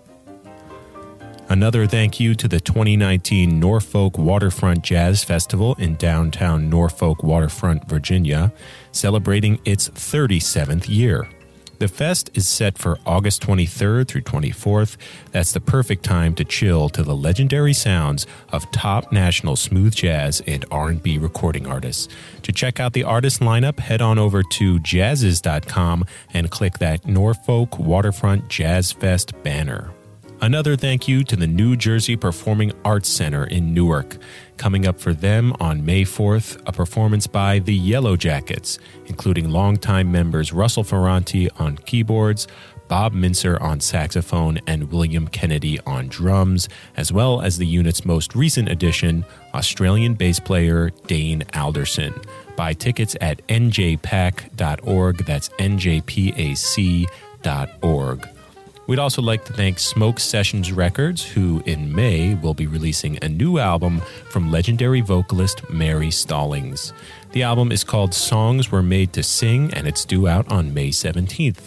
Another 1.50 1.88
thank 1.88 2.20
you 2.20 2.36
to 2.36 2.48
the 2.50 2.60
2019 2.60 3.58
Norfolk 3.58 4.18
Waterfront 4.18 4.84
Jazz 4.84 5.24
Festival 5.24 5.76
in 5.76 5.96
downtown 5.96 6.70
Norfolk 6.70 7.24
Waterfront, 7.24 7.88
Virginia, 7.88 8.52
celebrating 8.92 9.58
its 9.64 9.88
37th 9.88 10.90
year. 10.90 11.26
The 11.80 11.88
fest 11.88 12.32
is 12.34 12.50
set 12.50 12.78
for 12.78 12.98
August 13.06 13.44
23rd 13.44 14.08
through 14.10 14.22
24th. 14.22 14.98
That's 15.32 15.54
the 15.54 15.62
perfect 15.62 16.04
time 16.04 16.36
to 16.36 16.44
chill 16.44 16.90
to 16.90 17.04
the 17.04 17.16
legendary 17.16 17.74
sounds 17.74 18.26
of 18.52 18.70
top 18.72 19.14
national 19.14 19.56
smooth 19.56 19.96
jazz 19.96 20.42
and 20.48 20.66
R&B 20.70 21.18
recording 21.18 21.66
artists. 21.66 22.10
To 22.42 22.52
check 22.52 22.82
out 22.82 22.92
the 22.92 23.04
artist 23.04 23.40
lineup, 23.40 23.80
head 23.80 24.02
on 24.02 24.20
over 24.20 24.44
to 24.44 24.80
jazziz.com 24.80 26.06
and 26.34 26.52
click 26.52 26.80
that 26.80 27.06
Norfolk 27.06 27.80
Waterfront 27.80 28.50
Jazz 28.50 28.92
Fest 28.92 29.32
banner. 29.44 29.94
Another 30.39 30.76
thank 30.76 31.08
you 31.08 31.23
to 31.23 31.36
the 31.36 31.47
New 31.47 31.76
Jersey 31.76 32.15
Performing 32.15 32.71
Arts 32.86 33.10
Center 33.10 33.45
in 33.45 33.73
Newark. 33.73 34.17
Coming 34.58 34.86
up 34.86 35.00
for 35.00 35.12
them 35.12 35.56
on 35.60 35.84
May 35.84 36.04
4th, 36.04 36.62
a 36.67 36.71
performance 36.71 37.26
by 37.26 37.58
the 37.58 37.73
Yellow 37.73 38.15
Jackets, 38.15 38.78
including 39.08 39.50
longtime 39.50 40.12
members 40.12 40.54
Russell 40.54 40.84
Ferrante 40.84 41.50
on 41.58 41.78
keyboards, 41.78 42.47
Bob 42.88 43.13
Mintzer 43.13 43.60
on 43.60 43.80
saxophone, 43.80 44.60
and 44.67 44.91
William 44.91 45.28
Kennedy 45.28 45.80
on 45.82 46.08
drums, 46.08 46.69
as 46.95 47.12
well 47.12 47.41
as 47.41 47.58
the 47.58 47.65
unit's 47.65 48.06
most 48.06 48.36
recent 48.36 48.69
addition, 48.69 49.26
Australian 49.56 50.13
bass 50.13 50.39
player 50.39 50.91
Dane 51.08 51.43
Alderson. 51.56 52.13
Buy 52.56 52.73
tickets 52.73 53.15
at 53.21 53.45
njpac.org. 53.47 55.17
That's 55.26 55.50
njpac.org. 55.50 57.08
We'd 58.88 59.00
also 59.00 59.21
like 59.21 59.45
to 59.45 59.54
thank 59.54 59.80
Smoke 59.80 60.17
Sessions 60.17 60.71
Records, 60.71 61.26
who 61.26 61.62
in 61.65 61.93
May 61.93 62.36
will 62.36 62.54
be 62.54 62.67
releasing 62.67 63.21
a 63.21 63.28
new 63.28 63.58
album 63.58 64.00
from 64.30 64.50
legendary 64.50 65.02
vocalist 65.02 65.69
Mary 65.69 66.10
Stallings. 66.10 66.93
The 67.34 67.43
album 67.43 67.73
is 67.73 67.84
called 67.84 68.13
Songs 68.13 68.71
Were 68.71 68.82
Made 68.82 69.12
to 69.13 69.23
Sing, 69.23 69.73
and 69.73 69.89
it's 69.89 70.06
due 70.06 70.30
out 70.30 70.50
on 70.50 70.73
May 70.73 70.88
17th. 70.89 71.60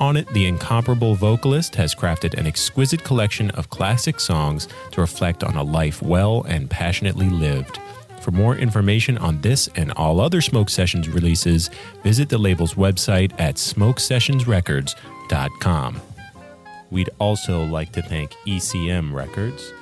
On 0.00 0.16
it, 0.16 0.26
the 0.28 0.46
incomparable 0.46 1.14
vocalist 1.14 1.74
has 1.76 1.94
crafted 1.94 2.32
an 2.34 2.46
exquisite 2.46 3.04
collection 3.04 3.50
of 3.50 3.68
classic 3.68 4.18
songs 4.18 4.66
to 4.92 5.02
reflect 5.02 5.44
on 5.44 5.56
a 5.56 5.62
life 5.62 6.00
well 6.00 6.42
and 6.48 6.70
passionately 6.70 7.28
lived. 7.28 7.78
For 8.22 8.30
more 8.30 8.56
information 8.56 9.18
on 9.18 9.42
this 9.42 9.68
and 9.76 9.92
all 9.92 10.20
other 10.20 10.40
Smoke 10.40 10.70
Sessions 10.70 11.10
releases, 11.10 11.68
visit 12.02 12.30
the 12.30 12.38
label's 12.38 12.72
website 12.74 13.32
at 13.38 13.56
smokesessionsrecords.com. 13.56 16.00
We'd 16.90 17.10
also 17.18 17.64
like 17.64 17.92
to 17.92 18.02
thank 18.02 18.32
ECM 18.46 19.12
Records. 19.12 19.72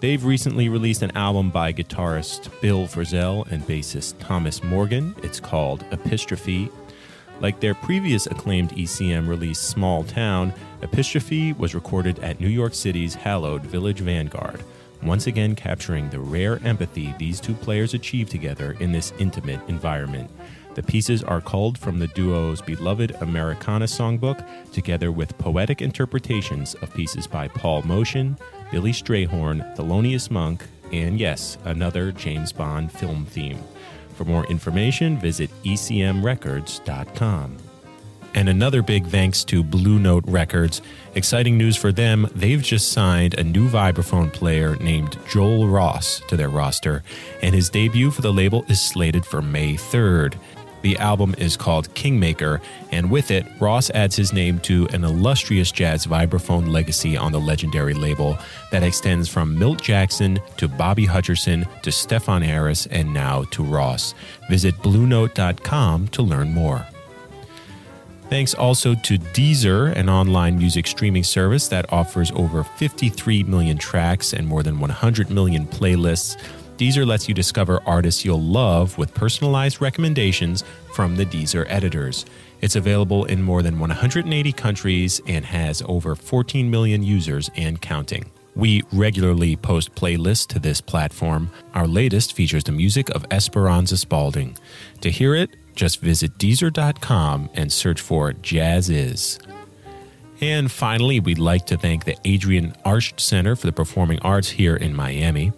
They've 0.00 0.24
recently 0.24 0.68
released 0.68 1.02
an 1.02 1.16
album 1.16 1.50
by 1.50 1.72
guitarist 1.72 2.48
Bill 2.60 2.86
Frisell 2.86 3.50
and 3.50 3.66
bassist 3.66 4.14
Thomas 4.20 4.62
Morgan. 4.62 5.14
It's 5.22 5.40
called 5.40 5.84
Epistrophe. 5.90 6.70
Like 7.40 7.60
their 7.60 7.74
previous 7.74 8.26
acclaimed 8.26 8.70
ECM 8.70 9.28
release, 9.28 9.58
Small 9.58 10.04
Town, 10.04 10.52
Epistrophe 10.82 11.56
was 11.58 11.74
recorded 11.74 12.18
at 12.20 12.40
New 12.40 12.48
York 12.48 12.74
City's 12.74 13.14
hallowed 13.14 13.62
Village 13.62 14.00
Vanguard, 14.00 14.62
once 15.02 15.26
again 15.26 15.54
capturing 15.54 16.10
the 16.10 16.20
rare 16.20 16.60
empathy 16.64 17.14
these 17.18 17.40
two 17.40 17.54
players 17.54 17.94
achieve 17.94 18.28
together 18.28 18.76
in 18.80 18.92
this 18.92 19.12
intimate 19.18 19.60
environment. 19.68 20.30
The 20.78 20.84
pieces 20.84 21.24
are 21.24 21.40
culled 21.40 21.76
from 21.76 21.98
the 21.98 22.06
duo's 22.06 22.62
beloved 22.62 23.16
Americana 23.20 23.86
songbook, 23.86 24.46
together 24.70 25.10
with 25.10 25.36
poetic 25.36 25.82
interpretations 25.82 26.74
of 26.74 26.94
pieces 26.94 27.26
by 27.26 27.48
Paul 27.48 27.82
Motian, 27.82 28.38
Billy 28.70 28.92
Strayhorn, 28.92 29.74
Thelonious 29.74 30.30
Monk, 30.30 30.64
and 30.92 31.18
yes, 31.18 31.58
another 31.64 32.12
James 32.12 32.52
Bond 32.52 32.92
film 32.92 33.26
theme. 33.26 33.58
For 34.14 34.24
more 34.24 34.46
information, 34.46 35.18
visit 35.18 35.50
ecmrecords.com. 35.64 37.56
And 38.34 38.48
another 38.48 38.82
big 38.82 39.06
thanks 39.06 39.42
to 39.44 39.64
Blue 39.64 39.98
Note 39.98 40.22
Records. 40.28 40.80
Exciting 41.16 41.58
news 41.58 41.76
for 41.76 41.90
them, 41.90 42.30
they've 42.36 42.62
just 42.62 42.92
signed 42.92 43.34
a 43.34 43.42
new 43.42 43.68
vibraphone 43.68 44.32
player 44.32 44.76
named 44.76 45.18
Joel 45.28 45.66
Ross 45.66 46.22
to 46.28 46.36
their 46.36 46.50
roster, 46.50 47.02
and 47.42 47.52
his 47.52 47.68
debut 47.68 48.12
for 48.12 48.22
the 48.22 48.32
label 48.32 48.64
is 48.68 48.80
slated 48.80 49.26
for 49.26 49.42
May 49.42 49.74
3rd. 49.74 50.34
The 50.82 50.96
album 50.98 51.34
is 51.38 51.56
called 51.56 51.92
Kingmaker, 51.94 52.60
and 52.92 53.10
with 53.10 53.30
it, 53.30 53.46
Ross 53.58 53.90
adds 53.90 54.14
his 54.14 54.32
name 54.32 54.60
to 54.60 54.86
an 54.92 55.04
illustrious 55.04 55.72
jazz 55.72 56.06
vibraphone 56.06 56.68
legacy 56.68 57.16
on 57.16 57.32
the 57.32 57.40
legendary 57.40 57.94
label 57.94 58.38
that 58.70 58.82
extends 58.82 59.28
from 59.28 59.58
Milt 59.58 59.82
Jackson 59.82 60.38
to 60.56 60.68
Bobby 60.68 61.06
Hutcherson 61.06 61.66
to 61.82 61.90
Stefon 61.90 62.44
Harris 62.44 62.86
and 62.86 63.12
now 63.12 63.44
to 63.50 63.62
Ross. 63.64 64.14
Visit 64.48 64.76
BlueNote.com 64.76 66.08
to 66.08 66.22
learn 66.22 66.52
more. 66.52 66.86
Thanks 68.28 68.52
also 68.52 68.94
to 68.94 69.18
Deezer, 69.18 69.90
an 69.96 70.10
online 70.10 70.58
music 70.58 70.86
streaming 70.86 71.24
service 71.24 71.68
that 71.68 71.90
offers 71.90 72.30
over 72.32 72.62
53 72.62 73.42
million 73.44 73.78
tracks 73.78 74.34
and 74.34 74.46
more 74.46 74.62
than 74.62 74.78
100 74.78 75.30
million 75.30 75.66
playlists. 75.66 76.36
Deezer 76.78 77.04
lets 77.04 77.28
you 77.28 77.34
discover 77.34 77.82
artists 77.84 78.24
you'll 78.24 78.40
love 78.40 78.96
with 78.98 79.12
personalized 79.12 79.80
recommendations 79.80 80.62
from 80.94 81.16
the 81.16 81.26
Deezer 81.26 81.66
editors. 81.68 82.24
It's 82.60 82.76
available 82.76 83.24
in 83.24 83.42
more 83.42 83.62
than 83.62 83.80
180 83.80 84.52
countries 84.52 85.20
and 85.26 85.44
has 85.44 85.82
over 85.86 86.14
14 86.14 86.70
million 86.70 87.02
users 87.02 87.50
and 87.56 87.80
counting. 87.80 88.30
We 88.54 88.82
regularly 88.92 89.56
post 89.56 89.96
playlists 89.96 90.46
to 90.48 90.60
this 90.60 90.80
platform. 90.80 91.50
Our 91.74 91.88
latest 91.88 92.34
features 92.34 92.62
the 92.62 92.70
music 92.70 93.10
of 93.10 93.26
Esperanza 93.32 93.96
Spalding. 93.96 94.56
To 95.00 95.10
hear 95.10 95.34
it, 95.34 95.56
just 95.74 96.00
visit 96.00 96.38
Deezer.com 96.38 97.50
and 97.54 97.72
search 97.72 98.00
for 98.00 98.32
Jazziz. 98.34 99.47
And 100.40 100.70
finally, 100.70 101.18
we'd 101.18 101.38
like 101.38 101.66
to 101.66 101.76
thank 101.76 102.04
the 102.04 102.16
Adrienne 102.24 102.72
Arsht 102.84 103.18
Center 103.18 103.56
for 103.56 103.66
the 103.66 103.72
Performing 103.72 104.20
Arts 104.20 104.48
here 104.48 104.76
in 104.76 104.94
Miami. 104.94 105.52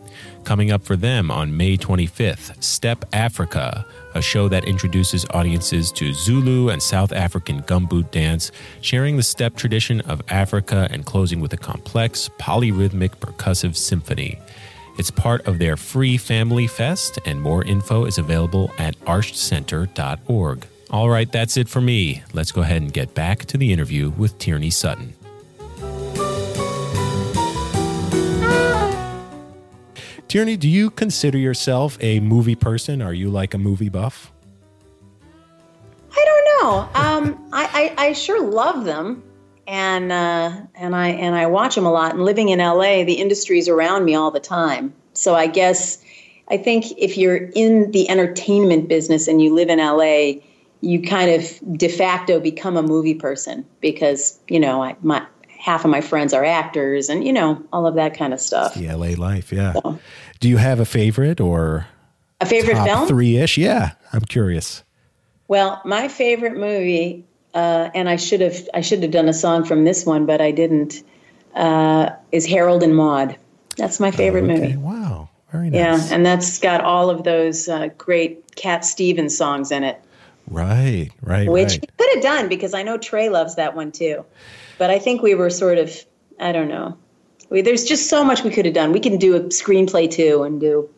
Coming 0.44 0.70
up 0.70 0.82
for 0.84 0.96
them 0.96 1.30
on 1.30 1.54
May 1.54 1.76
25th, 1.76 2.62
Step 2.62 3.04
Africa, 3.12 3.84
a 4.14 4.22
show 4.22 4.48
that 4.48 4.64
introduces 4.64 5.26
audiences 5.30 5.92
to 5.92 6.14
Zulu 6.14 6.70
and 6.70 6.82
South 6.82 7.12
African 7.12 7.60
gumboot 7.62 8.10
dance, 8.10 8.52
sharing 8.80 9.18
the 9.18 9.22
step 9.22 9.54
tradition 9.54 10.00
of 10.02 10.22
Africa 10.28 10.88
and 10.90 11.04
closing 11.04 11.40
with 11.40 11.52
a 11.52 11.58
complex, 11.58 12.30
polyrhythmic 12.40 13.16
percussive 13.16 13.76
symphony. 13.76 14.38
It's 14.98 15.10
part 15.10 15.46
of 15.46 15.58
their 15.58 15.76
free 15.76 16.16
family 16.16 16.66
fest, 16.66 17.18
and 17.26 17.40
more 17.40 17.62
info 17.64 18.06
is 18.06 18.16
available 18.16 18.72
at 18.78 18.98
arshtcenter.org. 19.00 20.66
All 20.92 21.09
right, 21.09 21.31
that's 21.31 21.57
it 21.57 21.68
for 21.68 21.81
me. 21.81 22.24
Let's 22.33 22.50
go 22.50 22.62
ahead 22.62 22.83
and 22.83 22.92
get 22.92 23.14
back 23.14 23.44
to 23.46 23.57
the 23.57 23.72
interview 23.72 24.11
with 24.11 24.37
Tierney 24.38 24.70
Sutton. 24.70 25.14
Tierney, 30.26 30.57
do 30.57 30.68
you 30.68 30.90
consider 30.90 31.38
yourself 31.38 31.96
a 32.00 32.18
movie 32.18 32.57
person? 32.57 33.03
Are 33.03 33.12
you 33.12 33.31
like 33.31 33.55
a 33.55 33.59
movie 33.59 33.88
buff? 33.88 34.33
I 36.12 36.24
don't 36.24 36.62
know. 36.62 36.88
Um, 36.94 37.48
I, 37.53 37.94
I, 37.98 38.07
I 38.07 38.12
sure 38.12 38.44
love 38.44 38.85
them, 38.85 39.22
and 39.68 40.11
uh, 40.11 40.53
and 40.74 40.96
I 40.96 41.09
and 41.09 41.37
I 41.37 41.46
watch 41.46 41.76
them 41.76 41.87
a 41.87 41.92
lot. 41.92 42.14
And 42.14 42.24
living 42.24 42.48
in 42.48 42.59
LA, 42.59 43.05
the 43.05 43.14
industry's 43.14 43.68
around 43.68 44.05
me 44.05 44.16
all 44.16 44.33
the 44.33 44.40
time. 44.40 44.92
So 45.14 45.37
I 45.37 45.46
guess 45.46 46.03
I 46.48 46.57
think 46.57 46.87
if 46.96 47.16
you're 47.16 47.48
in 47.55 47.92
the 47.92 48.09
entertainment 48.09 48.88
business 48.88 49.29
and 49.29 49.40
you 49.40 49.55
live 49.55 49.68
in 49.68 49.79
LA, 49.79 50.40
you 50.80 51.02
kind 51.02 51.30
of 51.30 51.78
de 51.78 51.88
facto 51.88 52.40
become 52.40 52.76
a 52.76 52.82
movie 52.82 53.14
person 53.14 53.66
because 53.80 54.38
you 54.48 54.58
know 54.60 54.82
I, 54.82 54.96
my 55.02 55.26
half 55.58 55.84
of 55.84 55.90
my 55.90 56.00
friends 56.00 56.32
are 56.32 56.44
actors 56.44 57.08
and 57.10 57.22
you 57.24 57.32
know 57.32 57.62
all 57.72 57.86
of 57.86 57.94
that 57.96 58.16
kind 58.16 58.32
of 58.32 58.40
stuff. 58.40 58.74
The 58.74 58.88
LA 58.88 59.08
life, 59.16 59.52
yeah. 59.52 59.74
Do 60.40 60.48
you 60.48 60.56
have 60.56 60.80
a 60.80 60.86
favorite 60.86 61.40
or 61.40 61.86
A 62.40 62.46
favorite 62.46 62.82
film? 62.82 63.06
three 63.06 63.36
ish? 63.36 63.58
Yeah, 63.58 63.92
I'm 64.12 64.22
curious. 64.22 64.82
Well, 65.48 65.82
my 65.84 66.08
favorite 66.08 66.56
movie, 66.56 67.24
uh, 67.54 67.90
and 67.94 68.08
I 68.08 68.16
should 68.16 68.40
have 68.40 68.68
I 68.72 68.80
should 68.80 69.02
have 69.02 69.10
done 69.12 69.28
a 69.28 69.32
song 69.34 69.64
from 69.64 69.84
this 69.84 70.06
one, 70.06 70.24
but 70.26 70.40
I 70.40 70.50
didn't. 70.50 71.02
Uh, 71.54 72.10
is 72.30 72.46
Harold 72.46 72.82
and 72.84 72.94
Maude. 72.94 73.36
That's 73.76 73.98
my 73.98 74.12
favorite 74.12 74.44
Okay, 74.44 74.60
movie. 74.60 74.76
wow, 74.76 75.28
very 75.50 75.68
nice. 75.68 76.08
Yeah, 76.10 76.14
and 76.14 76.24
that's 76.24 76.58
got 76.60 76.80
all 76.82 77.10
of 77.10 77.24
those 77.24 77.68
uh, 77.68 77.88
great 77.98 78.54
Cat 78.54 78.84
Stevens 78.84 79.36
songs 79.36 79.72
in 79.72 79.82
it, 79.82 80.00
right, 80.50 81.10
right, 81.22 81.48
which 81.48 81.68
right. 81.68 81.80
we 81.80 82.04
could 82.04 82.14
have 82.14 82.22
done 82.22 82.48
because 82.48 82.74
I 82.74 82.82
know 82.82 82.98
Trey 82.98 83.28
loves 83.28 83.56
that 83.56 83.74
one 83.74 83.92
too. 83.92 84.24
But 84.78 84.90
I 84.90 84.98
think 84.98 85.22
we 85.22 85.34
were 85.34 85.50
sort 85.50 85.78
of 85.78 85.94
I 86.38 86.52
don't 86.52 86.68
know. 86.68 86.96
We, 87.50 87.62
there's 87.62 87.84
just 87.84 88.08
so 88.08 88.24
much 88.24 88.44
we 88.44 88.50
could 88.50 88.64
have 88.64 88.74
done. 88.74 88.92
We 88.92 89.00
can 89.00 89.16
do 89.16 89.36
a 89.36 89.40
screenplay 89.40 90.10
too, 90.10 90.42
and 90.42 90.60
do 90.60 90.88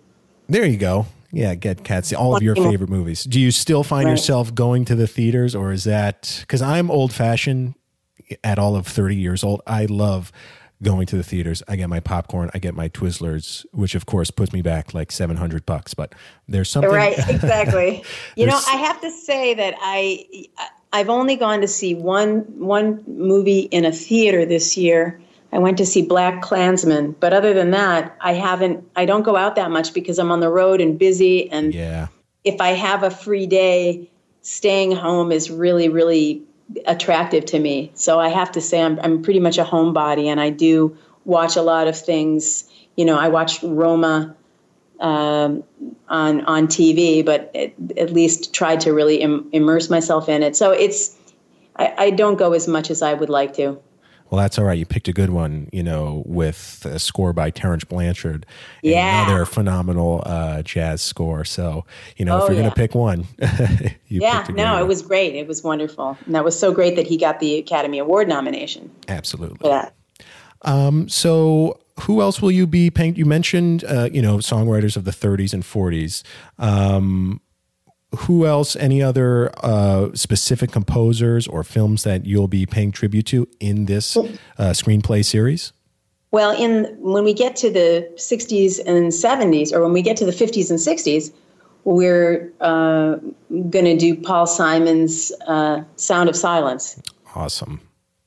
There 0.48 0.66
you 0.66 0.76
go. 0.76 1.06
Yeah, 1.32 1.54
get 1.54 1.82
cats. 1.82 2.12
All 2.12 2.36
of 2.36 2.42
your 2.42 2.54
favorite 2.54 2.90
movies. 2.90 3.24
Do 3.24 3.40
you 3.40 3.50
still 3.50 3.82
find 3.82 4.04
Right. 4.04 4.10
yourself 4.10 4.54
going 4.54 4.84
to 4.84 4.94
the 4.94 5.06
theaters, 5.06 5.54
or 5.54 5.72
is 5.72 5.84
that 5.84 6.38
because 6.40 6.60
I'm 6.60 6.90
old 6.90 7.12
fashioned? 7.12 7.74
At 8.44 8.58
all 8.58 8.76
of 8.76 8.86
30 8.86 9.16
years 9.16 9.44
old, 9.44 9.60
I 9.66 9.84
love 9.84 10.32
going 10.82 11.06
to 11.06 11.16
the 11.16 11.22
theaters. 11.22 11.62
I 11.68 11.76
get 11.76 11.88
my 11.88 12.00
popcorn, 12.00 12.50
I 12.54 12.58
get 12.58 12.74
my 12.74 12.88
Twizzlers, 12.88 13.64
which 13.72 13.94
of 13.94 14.06
course 14.06 14.30
puts 14.30 14.52
me 14.52 14.62
back 14.62 14.94
like 14.94 15.12
700 15.12 15.64
bucks. 15.64 15.94
But 15.94 16.14
there's 16.48 16.70
something 16.70 16.90
right 16.90 17.18
exactly 17.28 18.04
you 18.36 18.46
know 18.46 18.60
i 18.68 18.76
have 18.76 19.00
to 19.00 19.10
say 19.10 19.54
that 19.54 19.74
i 19.80 20.46
i've 20.92 21.08
only 21.08 21.36
gone 21.36 21.60
to 21.60 21.68
see 21.68 21.94
one 21.94 22.40
one 22.58 23.02
movie 23.06 23.60
in 23.60 23.84
a 23.84 23.92
theater 23.92 24.44
this 24.44 24.76
year 24.76 25.20
i 25.52 25.58
went 25.58 25.78
to 25.78 25.86
see 25.86 26.02
black 26.02 26.42
klansman 26.42 27.12
but 27.12 27.32
other 27.32 27.54
than 27.54 27.70
that 27.70 28.16
i 28.20 28.32
haven't 28.32 28.86
i 28.96 29.04
don't 29.04 29.22
go 29.22 29.36
out 29.36 29.56
that 29.56 29.70
much 29.70 29.94
because 29.94 30.18
i'm 30.18 30.30
on 30.30 30.40
the 30.40 30.48
road 30.48 30.80
and 30.80 30.98
busy 30.98 31.50
and 31.50 31.74
yeah. 31.74 32.08
if 32.44 32.60
i 32.60 32.68
have 32.68 33.02
a 33.02 33.10
free 33.10 33.46
day 33.46 34.08
staying 34.42 34.92
home 34.92 35.32
is 35.32 35.50
really 35.50 35.88
really 35.88 36.42
attractive 36.86 37.44
to 37.44 37.58
me 37.58 37.90
so 37.94 38.18
i 38.18 38.28
have 38.28 38.50
to 38.52 38.60
say 38.60 38.82
i'm, 38.82 38.98
I'm 39.00 39.22
pretty 39.22 39.40
much 39.40 39.58
a 39.58 39.64
homebody 39.64 40.26
and 40.26 40.40
i 40.40 40.50
do 40.50 40.96
watch 41.24 41.56
a 41.56 41.62
lot 41.62 41.88
of 41.88 41.98
things 41.98 42.68
you 42.96 43.04
know 43.04 43.18
i 43.18 43.28
watched 43.28 43.62
roma 43.62 44.34
um, 45.02 45.64
on 46.08 46.44
on 46.44 46.68
TV, 46.68 47.24
but 47.24 47.54
at, 47.54 47.72
at 47.98 48.12
least 48.12 48.54
tried 48.54 48.80
to 48.80 48.92
really 48.92 49.16
Im- 49.16 49.48
immerse 49.52 49.90
myself 49.90 50.28
in 50.28 50.42
it. 50.42 50.56
So 50.56 50.70
it's 50.70 51.18
I, 51.76 51.94
I 51.98 52.10
don't 52.10 52.36
go 52.36 52.52
as 52.52 52.68
much 52.68 52.90
as 52.90 53.02
I 53.02 53.12
would 53.12 53.28
like 53.28 53.54
to. 53.54 53.80
Well, 54.32 54.40
that's 54.40 54.58
all 54.58 54.64
right. 54.64 54.78
You 54.78 54.86
picked 54.86 55.08
a 55.08 55.12
good 55.12 55.28
one, 55.28 55.68
you 55.74 55.82
know, 55.82 56.22
with 56.24 56.86
a 56.86 56.98
score 56.98 57.34
by 57.34 57.50
Terence 57.50 57.84
Blanchard. 57.84 58.46
Yeah. 58.82 59.26
Another 59.26 59.44
phenomenal 59.44 60.22
uh, 60.24 60.62
jazz 60.62 61.02
score. 61.02 61.44
So, 61.44 61.84
you 62.16 62.24
know, 62.24 62.38
if 62.38 62.44
Oh, 62.44 62.46
you're 62.46 62.56
going 62.56 62.70
to 62.70 62.74
pick 62.74 62.94
one, 62.94 63.26
you 64.08 64.20
yeah, 64.22 64.38
picked 64.38 64.48
a 64.48 64.52
no, 64.54 64.72
great 64.72 64.80
it 64.80 64.88
was 64.88 65.02
great. 65.02 65.34
It 65.34 65.46
was 65.46 65.62
wonderful, 65.62 66.16
and 66.24 66.34
that 66.34 66.44
was 66.44 66.58
so 66.58 66.72
great 66.72 66.96
that 66.96 67.06
he 67.06 67.18
got 67.18 67.40
the 67.40 67.58
Academy 67.58 67.98
Award 67.98 68.26
nomination 68.26 68.90
Absolutely. 69.06 69.58
for 69.58 69.68
that. 69.68 69.94
So, 71.10 71.78
who 72.00 72.22
else 72.22 72.40
will 72.40 72.50
you 72.52 72.66
be 72.66 72.88
paying? 72.88 73.16
You 73.16 73.26
mentioned, 73.26 73.84
uh, 73.84 74.08
you 74.10 74.22
know, 74.22 74.38
songwriters 74.38 74.96
of 74.96 75.04
the 75.04 75.10
30s 75.10 75.52
and 75.52 75.62
40s. 75.62 76.22
Um, 76.58 77.42
who 78.16 78.46
else? 78.46 78.76
Any 78.76 79.02
other 79.02 79.50
uh, 79.62 80.10
specific 80.14 80.70
composers 80.72 81.46
or 81.46 81.64
films 81.64 82.04
that 82.04 82.26
you'll 82.26 82.48
be 82.48 82.66
paying 82.66 82.92
tribute 82.92 83.26
to 83.26 83.48
in 83.60 83.86
this 83.86 84.16
uh, 84.16 84.24
screenplay 84.58 85.24
series? 85.24 85.72
Well, 86.30 86.56
in 86.56 86.96
when 86.98 87.24
we 87.24 87.34
get 87.34 87.56
to 87.56 87.70
the 87.70 88.08
60s 88.16 88.80
and 88.86 89.12
70s, 89.12 89.72
or 89.72 89.82
when 89.82 89.92
we 89.92 90.02
get 90.02 90.16
to 90.18 90.24
the 90.24 90.32
50s 90.32 90.70
and 90.70 90.78
60s, 90.78 91.32
we're 91.84 92.52
uh, 92.60 93.16
going 93.50 93.84
to 93.84 93.96
do 93.96 94.14
Paul 94.14 94.46
Simon's 94.46 95.32
uh, 95.46 95.82
"Sound 95.96 96.28
of 96.28 96.36
Silence." 96.36 97.00
Awesome. 97.34 97.80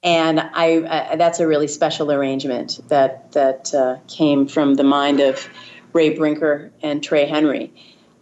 and 0.03 0.39
I, 0.39 1.15
that's 1.15 1.39
a 1.39 1.47
really 1.47 1.67
special 1.67 2.11
arrangement 2.11 2.79
that 2.89 3.31
that 3.31 3.73
uh, 3.73 3.97
came 4.07 4.47
from 4.47 4.75
the 4.75 4.83
mind 4.83 5.19
of 5.19 5.47
Ray 5.93 6.09
Brinker 6.09 6.71
and 6.81 7.03
Trey 7.03 7.25
Henry, 7.25 7.73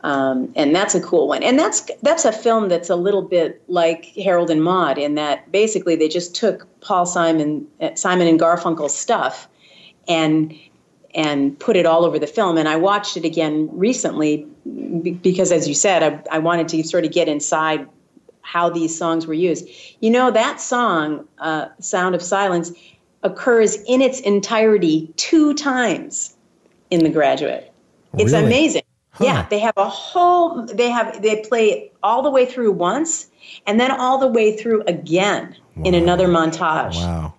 um, 0.04 0.52
and 0.56 0.76
that's 0.76 0.94
a 0.94 1.02
cool 1.02 1.28
one. 1.28 1.44
And 1.44 1.58
that's 1.58 1.90
that's 2.02 2.26
a 2.26 2.32
film 2.32 2.70
that's 2.70 2.90
a 2.90 2.96
little 2.96 3.22
bit 3.22 3.62
like 3.68 4.06
Harold 4.18 4.50
and 4.50 4.62
Maude 4.62 4.98
in 4.98 5.16
that 5.16 5.52
basically 5.52 5.96
they 5.96 6.10
just 6.10 6.36
took 6.36 6.68
Paul 6.82 7.06
Simon 7.06 7.66
uh, 7.82 7.96
Simon 7.96 8.28
and 8.28 8.40
Garfunkel's 8.40 8.96
stuff 8.96 9.48
and 10.08 10.54
and 11.16 11.58
put 11.60 11.78
it 11.78 11.86
all 11.86 12.06
over 12.06 12.20
the 12.20 12.28
film. 12.28 12.58
And 12.58 12.68
I 12.68 12.76
watched 12.76 13.18
it 13.18 13.24
again 13.24 13.70
recently 13.72 14.46
because, 15.22 15.52
as 15.52 15.68
you 15.68 15.74
said, 15.74 16.04
I, 16.04 16.36
I 16.36 16.40
wanted 16.40 16.68
to 16.70 16.84
sort 16.84 17.06
of 17.06 17.12
get 17.12 17.28
inside 17.28 17.88
how 18.42 18.70
these 18.70 18.98
songs 18.98 19.26
were 19.26 19.34
used. 19.34 19.68
You 20.02 20.10
know, 20.10 20.32
that 20.32 20.60
song, 20.60 21.26
uh, 21.40 21.68
Sound 21.80 22.14
of 22.16 22.22
Silence, 22.22 22.72
occurs 23.22 23.76
in 23.88 24.02
its 24.02 24.20
entirety 24.20 25.12
two 25.16 25.54
times 25.54 26.36
in 26.90 27.04
The 27.04 27.10
Graduate. 27.10 27.72
It's 28.18 28.34
Really? 28.34 28.46
amazing. 28.46 28.83
Huh. 29.14 29.26
Yeah, 29.26 29.46
they 29.50 29.60
have 29.60 29.78
a 29.78 29.88
whole, 29.88 30.66
they 30.66 30.90
have, 30.90 31.22
they 31.22 31.42
play 31.44 31.92
all 32.02 32.24
the 32.24 32.32
way 32.32 32.46
through 32.48 32.72
once 32.72 33.28
and 33.68 33.80
then 33.80 33.92
all 33.92 34.18
the 34.18 34.28
way 34.28 34.58
through 34.58 34.82
again 34.88 35.56
in 35.84 35.94
another 35.94 36.28
montage 36.28 36.96
Wow. 36.96 37.34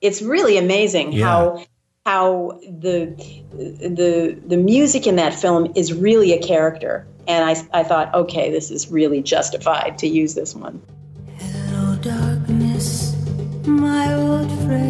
it's 0.00 0.22
really 0.22 0.56
amazing 0.58 1.12
Yeah. 1.12 1.26
how 1.26 1.64
how 2.06 2.58
the 2.62 3.14
the 3.52 4.38
the 4.46 4.56
music 4.56 5.06
in 5.06 5.16
that 5.16 5.34
film 5.34 5.72
is 5.74 5.92
really 5.92 6.32
a 6.32 6.40
character 6.42 7.06
and 7.28 7.44
I, 7.44 7.80
I 7.80 7.82
thought 7.84 8.14
okay 8.14 8.50
this 8.50 8.70
is 8.70 8.90
really 8.90 9.22
justified 9.22 9.98
to 9.98 10.06
use 10.06 10.34
this 10.34 10.54
one 10.54 10.80
Hello, 11.38 11.96
darkness, 11.96 13.14
my 13.66 14.14
old 14.14 14.50
friend. 14.64 14.89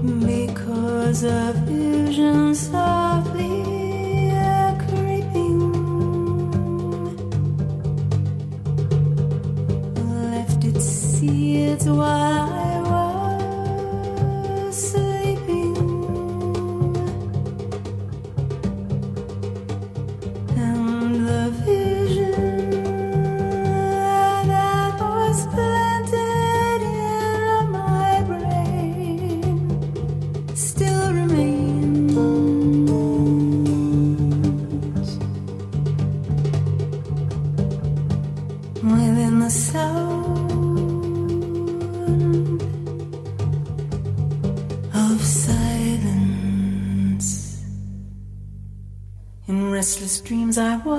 Because 0.00 1.24
a 1.24 1.52
vision 1.66 2.54
softly 2.54 3.07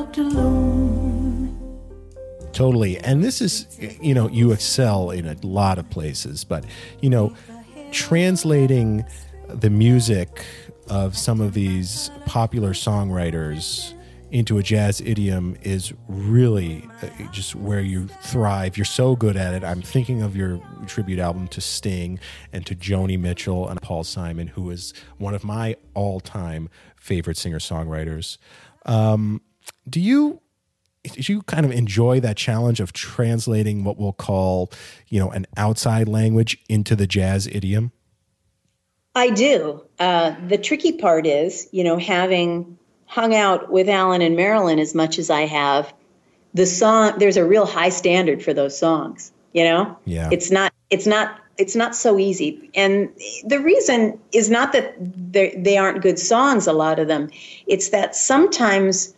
walked 0.09 0.17
alone. 0.17 1.55
Totally. 2.51 2.97
And 2.99 3.23
this 3.23 3.41
is, 3.41 3.67
you 4.01 4.13
know, 4.13 4.27
you 4.27 4.51
excel 4.51 5.11
in 5.11 5.27
a 5.27 5.35
lot 5.43 5.77
of 5.77 5.89
places, 5.89 6.43
but, 6.43 6.65
you 6.99 7.09
know, 7.09 7.33
translating 7.91 9.05
the 9.47 9.69
music 9.69 10.43
of 10.89 11.15
some 11.15 11.41
of 11.41 11.53
these 11.53 12.09
popular 12.25 12.71
songwriters 12.71 13.93
into 14.31 14.59
a 14.59 14.63
jazz 14.63 15.01
idiom 15.01 15.55
is 15.61 15.91
really 16.07 16.87
uh, 17.01 17.31
just 17.31 17.55
where 17.55 17.81
you 17.81 18.07
thrive. 18.21 18.77
You're 18.77 18.85
so 18.85 19.15
good 19.15 19.35
at 19.35 19.53
it. 19.53 19.63
I'm 19.63 19.81
thinking 19.81 20.21
of 20.21 20.35
your 20.35 20.59
tribute 20.85 21.19
album 21.19 21.47
to 21.49 21.61
Sting 21.61 22.19
and 22.53 22.65
to 22.67 22.75
Joni 22.75 23.19
Mitchell 23.19 23.67
and 23.67 23.81
Paul 23.81 24.03
Simon, 24.03 24.47
who 24.47 24.69
is 24.69 24.93
one 25.17 25.33
of 25.33 25.43
my 25.43 25.77
all 25.93 26.19
time 26.19 26.69
favorite 26.95 27.37
singer 27.37 27.59
songwriters. 27.59 28.37
Um, 28.85 29.41
do 29.89 29.99
you 29.99 30.41
do 31.03 31.31
you 31.31 31.41
kind 31.43 31.65
of 31.65 31.71
enjoy 31.71 32.19
that 32.19 32.35
challenge 32.35 32.79
of 32.79 32.91
translating 32.91 33.83
what 33.83 33.97
we'll 33.97 34.13
call, 34.13 34.69
you 35.07 35.19
know, 35.19 35.31
an 35.31 35.47
outside 35.55 36.07
language 36.09 36.57
into 36.67 36.95
the 36.95 37.07
jazz 37.07 37.47
idiom? 37.47 37.91
I 39.15 39.29
do. 39.29 39.83
Uh, 39.97 40.35
the 40.47 40.57
tricky 40.57 40.93
part 40.93 41.25
is, 41.25 41.67
you 41.71 41.83
know, 41.83 41.97
having 41.97 42.77
hung 43.05 43.33
out 43.33 43.71
with 43.71 43.89
Alan 43.89 44.21
and 44.21 44.35
Marilyn 44.35 44.77
as 44.77 44.93
much 44.93 45.17
as 45.17 45.29
I 45.29 45.41
have, 45.41 45.91
the 46.53 46.65
song 46.65 47.13
there's 47.17 47.37
a 47.37 47.45
real 47.45 47.65
high 47.65 47.89
standard 47.89 48.43
for 48.43 48.53
those 48.53 48.77
songs. 48.77 49.31
You 49.53 49.63
know, 49.63 49.97
Yeah. 50.05 50.29
it's 50.31 50.51
not 50.51 50.73
it's 50.89 51.07
not 51.07 51.39
it's 51.57 51.75
not 51.75 51.95
so 51.95 52.17
easy, 52.19 52.69
and 52.75 53.09
the 53.45 53.59
reason 53.59 54.19
is 54.31 54.49
not 54.49 54.73
that 54.73 54.95
they 54.99 55.55
they 55.57 55.77
aren't 55.77 56.01
good 56.01 56.19
songs. 56.19 56.67
A 56.67 56.73
lot 56.73 56.99
of 56.99 57.07
them, 57.07 57.29
it's 57.67 57.89
that 57.89 58.15
sometimes 58.15 59.13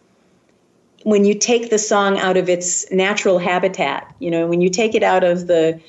when 1.03 1.25
you 1.25 1.33
take 1.33 1.69
the 1.69 1.79
song 1.79 2.17
out 2.19 2.37
of 2.37 2.49
its 2.49 2.89
natural 2.91 3.39
habitat, 3.39 4.13
you 4.19 4.29
know, 4.29 4.47
when 4.47 4.61
you 4.61 4.69
take 4.69 4.95
it 4.95 5.03
out 5.03 5.23
of 5.23 5.47
the 5.47 5.79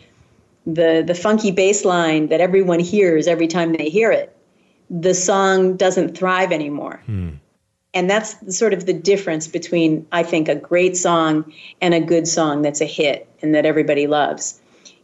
the 0.64 1.02
the 1.04 1.14
funky 1.14 1.50
bass 1.50 1.84
line 1.84 2.28
that 2.28 2.40
everyone 2.40 2.78
hears 2.78 3.26
every 3.26 3.48
time 3.48 3.72
they 3.72 3.88
hear 3.88 4.10
it, 4.12 4.36
the 4.88 5.14
song 5.14 5.76
doesn't 5.76 6.16
thrive 6.16 6.52
anymore. 6.52 7.02
Hmm. 7.06 7.30
And 7.94 8.08
that's 8.08 8.56
sort 8.56 8.72
of 8.72 8.86
the 8.86 8.94
difference 8.94 9.48
between 9.48 10.06
I 10.12 10.22
think 10.22 10.48
a 10.48 10.54
great 10.54 10.96
song 10.96 11.52
and 11.80 11.92
a 11.94 12.00
good 12.00 12.26
song 12.26 12.62
that's 12.62 12.80
a 12.80 12.86
hit 12.86 13.28
and 13.42 13.54
that 13.54 13.66
everybody 13.66 14.06
loves. 14.06 14.60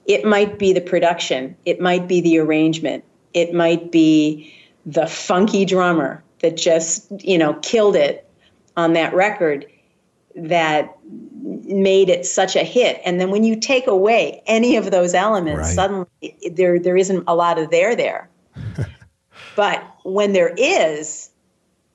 It 0.06 0.24
might 0.24 0.58
be 0.58 0.72
the 0.72 0.80
production, 0.80 1.54
it 1.66 1.80
might 1.80 2.08
be 2.08 2.20
the 2.22 2.38
arrangement, 2.38 3.04
it 3.34 3.52
might 3.52 3.92
be 3.92 4.54
the 4.86 5.06
funky 5.06 5.66
drummer 5.66 6.22
that 6.40 6.56
just, 6.56 7.06
you 7.22 7.36
know, 7.36 7.54
killed 7.54 7.94
it 7.94 8.26
on 8.74 8.94
that 8.94 9.12
record 9.12 9.66
that 10.38 10.96
made 11.64 12.08
it 12.08 12.24
such 12.26 12.56
a 12.56 12.62
hit. 12.64 13.00
And 13.04 13.20
then 13.20 13.30
when 13.30 13.44
you 13.44 13.56
take 13.56 13.86
away 13.86 14.42
any 14.46 14.76
of 14.76 14.90
those 14.90 15.14
elements, 15.14 15.58
Right. 15.58 15.74
suddenly 15.74 16.06
there 16.52 16.78
there 16.78 16.96
isn't 16.96 17.24
a 17.26 17.34
lot 17.34 17.58
of 17.58 17.70
there 17.70 17.94
there. 17.96 18.28
but 19.56 19.82
when 20.04 20.32
there 20.32 20.54
is, 20.56 21.30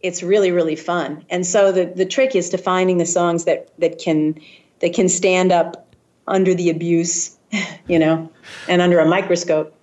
it's 0.01 0.21
really 0.21 0.51
really 0.51 0.75
fun. 0.75 1.25
And 1.29 1.45
so 1.45 1.71
the 1.71 1.85
the 1.85 2.05
trick 2.05 2.35
is 2.35 2.49
to 2.51 2.57
finding 2.57 2.97
the 2.97 3.05
songs 3.05 3.45
that 3.45 3.69
that 3.79 3.99
can 3.99 4.39
that 4.79 4.93
can 4.93 5.09
stand 5.09 5.51
up 5.51 5.95
under 6.27 6.53
the 6.53 6.69
abuse, 6.69 7.37
you 7.87 7.99
know, 7.99 8.29
and 8.67 8.81
under 8.81 8.99
a 8.99 9.05
microscope. 9.05 9.75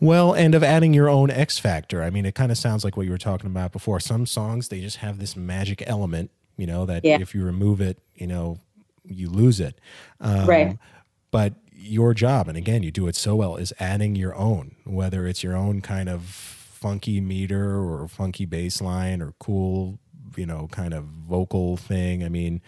Well, 0.00 0.32
and 0.32 0.54
of 0.54 0.62
adding 0.62 0.94
your 0.94 1.08
own 1.08 1.28
X 1.28 1.58
factor. 1.58 2.04
I 2.04 2.10
mean, 2.10 2.24
it 2.24 2.36
kind 2.36 2.52
of 2.52 2.58
sounds 2.58 2.84
like 2.84 2.96
what 2.96 3.06
you 3.06 3.10
were 3.10 3.18
talking 3.18 3.50
about 3.50 3.72
before. 3.72 3.98
Some 3.98 4.26
songs 4.26 4.68
they 4.68 4.80
just 4.80 4.98
have 4.98 5.18
this 5.18 5.36
magic 5.36 5.82
element, 5.86 6.30
you 6.58 6.66
know, 6.66 6.84
that 6.84 7.04
Yeah. 7.04 7.18
if 7.20 7.34
you 7.34 7.42
remove 7.42 7.80
it, 7.80 7.98
you 8.16 8.26
know, 8.26 8.58
you 9.04 9.30
lose 9.30 9.60
it. 9.60 9.80
Um, 10.20 10.46
Right. 10.46 10.78
But 11.30 11.54
your 11.72 12.12
job, 12.12 12.48
and 12.48 12.58
again, 12.58 12.82
you 12.82 12.90
do 12.90 13.06
it 13.06 13.16
so 13.16 13.36
well, 13.36 13.56
is 13.56 13.72
adding 13.78 14.16
your 14.16 14.34
own, 14.34 14.74
whether 14.84 15.26
it's 15.26 15.42
your 15.42 15.56
own 15.56 15.80
kind 15.80 16.08
of 16.08 16.24
funky 16.24 17.20
meter 17.20 17.76
or 17.78 18.06
funky 18.08 18.44
bass 18.44 18.80
line 18.82 19.22
or 19.22 19.32
cool, 19.38 19.98
you 20.36 20.44
know, 20.46 20.68
kind 20.70 20.92
of 20.92 21.04
vocal 21.04 21.76
thing. 21.76 22.24
I 22.24 22.28
mean, 22.28 22.60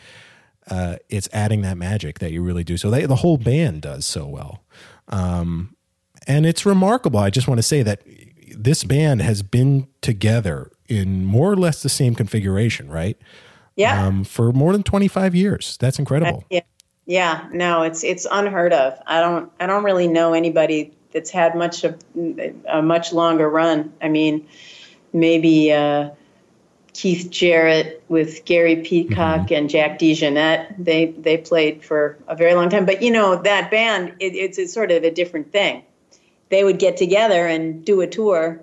uh, 0.68 0.96
it's 1.09 1.29
adding 1.33 1.62
that 1.62 1.76
magic 1.76 2.20
that 2.20 2.33
you 2.33 2.42
really 2.42 2.64
do. 2.64 2.76
So 2.76 2.90
they, 2.90 3.07
the 3.07 3.16
whole 3.16 3.38
band 3.38 3.83
does 3.83 4.07
so 4.07 4.26
well. 4.26 4.62
Um, 5.09 5.74
and 6.26 6.46
it's 6.46 6.64
remarkable. 6.64 7.18
I 7.18 7.31
just 7.31 7.48
want 7.48 7.59
to 7.59 7.62
say 7.62 7.83
that 7.83 8.03
this 8.57 8.85
band 8.85 9.22
has 9.22 9.42
been 9.42 9.88
together 10.00 10.70
in 10.88 11.24
more 11.24 11.50
or 11.50 11.57
less 11.57 11.83
the 11.83 11.88
same 11.88 12.14
configuration, 12.14 12.88
right? 12.90 13.16
Yeah. 13.81 14.07
Um, 14.07 14.25
for 14.25 14.53
more 14.53 14.73
than 14.73 14.83
25 14.83 15.35
years. 15.35 15.79
That's 15.79 15.99
incredible. 15.99 16.45
Yeah, 16.51 16.61
yeah. 17.07 17.49
No, 17.51 17.83
it's 17.83 18.05
it's 18.05 18.27
unheard 18.31 18.75
of. 18.75 18.99
I 19.07 19.21
don't 19.21 19.51
I 19.59 19.66
don't 19.66 19.85
really 19.85 20.07
know 20.07 20.35
anybody 20.35 20.93
that's 21.12 21.31
had 21.31 21.55
much 21.55 21.83
of 21.85 21.99
a 22.69 22.83
much 22.83 23.14
longer 23.14 23.49
run. 23.49 23.90
I 24.03 24.09
mean, 24.11 24.47
maybe 25.14 25.73
uh, 25.73 26.11
Keith 26.93 27.31
Jarrett 27.31 28.05
with 28.09 28.45
Gary 28.45 28.77
Peacock 28.77 29.51
and 29.51 29.71
Jack 29.71 29.99
DeJohnette. 29.99 30.75
They 30.79 31.07
they 31.07 31.38
played 31.38 31.83
for 31.83 32.19
a 32.29 32.37
very 32.37 32.53
long 32.55 32.69
time. 32.69 32.85
But 32.85 33.01
you 33.01 33.11
know 33.11 33.40
that 33.40 33.71
band, 33.71 34.14
it, 34.21 34.35
it's, 34.35 34.59
it's 34.59 34.75
sort 34.75 34.90
of 34.90 35.05
a 35.05 35.11
different 35.11 35.53
thing. 35.53 35.85
They 36.51 36.64
would 36.64 36.79
get 36.79 36.99
together 36.99 37.47
and 37.47 37.83
do 37.83 38.03
a 38.03 38.07
tour. 38.07 38.62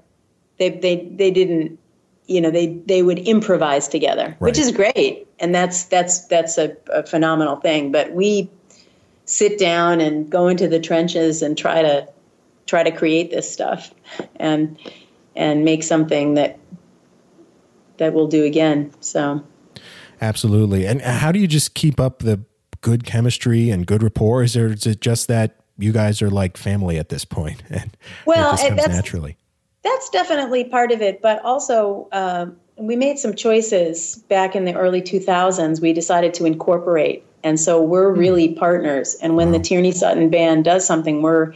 They 0.60 0.70
they 0.70 1.08
they 1.12 1.32
didn't 1.32 1.80
you 2.28 2.40
know 2.42 2.52
they 2.52 2.68
they 2.86 3.02
would 3.04 3.20
improvise 3.20 3.88
together 3.88 4.36
which 4.40 4.58
is 4.58 4.72
great 4.72 5.28
and 5.40 5.54
that's 5.56 5.86
that's 5.86 6.26
that's 6.28 6.58
a, 6.58 6.76
a 6.92 7.04
phenomenal 7.04 7.56
thing 7.58 7.92
but 7.92 8.12
we 8.14 8.50
sit 9.26 9.58
down 9.58 10.00
and 10.00 10.30
go 10.30 10.48
into 10.48 10.68
the 10.68 10.80
trenches 10.80 11.42
and 11.42 11.58
try 11.58 11.82
to 11.82 12.08
try 12.66 12.84
to 12.84 12.92
create 12.92 13.32
this 13.32 13.52
stuff 13.52 13.94
and 14.38 14.78
and 15.36 15.64
make 15.66 15.84
something 15.84 16.34
that 16.36 16.60
that 17.98 18.14
we'll 18.14 18.28
do 18.28 18.44
again 18.44 18.92
so 19.00 19.44
Absolutely. 20.22 20.88
And 20.88 21.02
how 21.02 21.32
do 21.32 21.40
you 21.40 21.48
just 21.48 21.74
keep 21.74 22.00
up 22.00 22.20
the 22.20 22.42
good 22.82 23.04
chemistry 23.04 23.70
and 23.70 23.86
good 23.86 24.02
rapport? 24.02 24.44
Is, 24.44 24.54
there, 24.54 24.68
is 24.68 24.86
it 24.88 25.02
just 25.02 25.28
that 25.28 25.58
you 25.78 25.92
guys 25.92 26.22
are 26.22 26.30
like 26.30 26.58
family 26.58 26.98
at 26.98 27.10
this 27.10 27.24
point 27.26 27.62
and 27.70 27.96
Well, 28.26 28.50
it 28.50 28.52
just 28.54 28.68
comes 28.68 28.82
that's- 28.82 28.96
naturally? 28.96 29.38
That's 29.88 30.10
definitely 30.10 30.64
part 30.64 30.92
of 30.92 31.02
it 31.02 31.22
but 31.22 31.44
also 31.44 32.08
um, 32.12 32.56
we 32.78 32.96
made 32.96 33.18
some 33.18 33.34
choices 33.34 34.18
back 34.30 34.56
in 34.56 34.66
the 34.66 34.74
early 34.76 35.02
2000s 35.02 35.82
we 35.82 35.94
decided 35.94 36.34
to 36.34 36.46
incorporate 36.46 37.24
and 37.44 37.60
so 37.60 37.82
we're 37.82 38.12
really 38.12 38.54
partners. 38.56 39.16
And 39.22 39.36
when 39.38 39.52
the 39.52 39.60
tierney 39.60 39.92
sutton 39.92 40.30
band 40.30 40.66
does 40.66 40.86
something 40.86 41.22
we're 41.22 41.54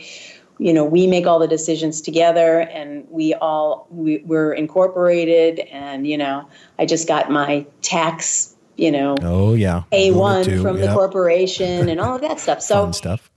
you 0.59 0.71
know 0.71 0.85
we 0.85 1.07
make 1.07 1.25
all 1.25 1.39
the 1.39 1.47
decisions 1.47 2.01
together 2.01 2.61
and 2.61 3.05
we 3.09 3.33
all 3.35 3.87
we, 3.89 4.19
we're 4.19 4.53
incorporated 4.53 5.59
and 5.71 6.05
you 6.07 6.15
know 6.17 6.47
i 6.77 6.85
just 6.85 7.07
got 7.07 7.31
my 7.31 7.65
tax 7.81 8.55
you 8.77 8.91
know 8.91 9.15
Oh, 9.23 9.53
yeah. 9.55 9.83
a1 9.91 10.13
Moving 10.13 10.43
to- 10.57 10.61
from 10.61 10.79
the 10.79 10.93
corporation 10.93 11.89
and 11.89 11.99
all 11.99 12.15
of 12.15 12.21
that 12.21 12.39
stuff. 12.39 12.61
So 12.69 12.91
stuff. 12.91 13.31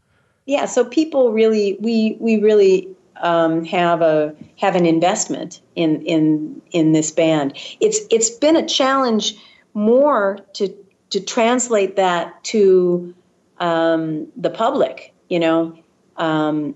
yeah 0.45 0.67
so 0.67 0.85
people 0.85 1.33
really 1.33 1.79
we 1.81 2.19
we 2.21 2.39
really 2.39 2.94
um, 3.21 3.65
have 3.65 4.03
a 4.03 4.35
have 4.59 4.77
an 4.77 4.87
investment 4.87 5.61
in 5.75 6.03
in 6.03 6.63
in 6.73 6.93
this 6.93 7.11
band. 7.11 7.57
It's 7.81 8.01
it's 8.11 8.31
been 8.31 8.57
a 8.57 8.67
challenge 8.67 9.35
more 9.75 10.39
to 10.55 10.75
to 11.11 11.21
translate 11.21 11.97
that 11.97 12.43
to 12.45 13.15
um, 13.59 14.27
the 14.37 14.51
public 14.51 15.15
you 15.29 15.39
know 15.39 15.79
um, 16.17 16.75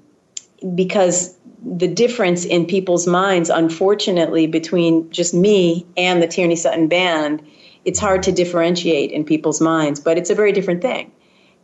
because 0.74 1.36
the 1.64 1.88
difference 1.88 2.44
in 2.44 2.66
people's 2.66 3.06
minds 3.06 3.50
unfortunately 3.50 4.46
between 4.46 5.10
just 5.10 5.34
me 5.34 5.84
and 5.96 6.22
the 6.22 6.26
tierney 6.28 6.54
sutton 6.54 6.86
band 6.86 7.42
it's 7.84 7.98
hard 7.98 8.22
to 8.22 8.30
differentiate 8.30 9.10
in 9.10 9.24
people's 9.24 9.60
minds 9.60 9.98
but 9.98 10.16
it's 10.16 10.30
a 10.30 10.34
very 10.34 10.52
different 10.52 10.82
thing. 10.82 11.10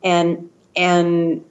And 0.03 0.51
and 0.77 1.45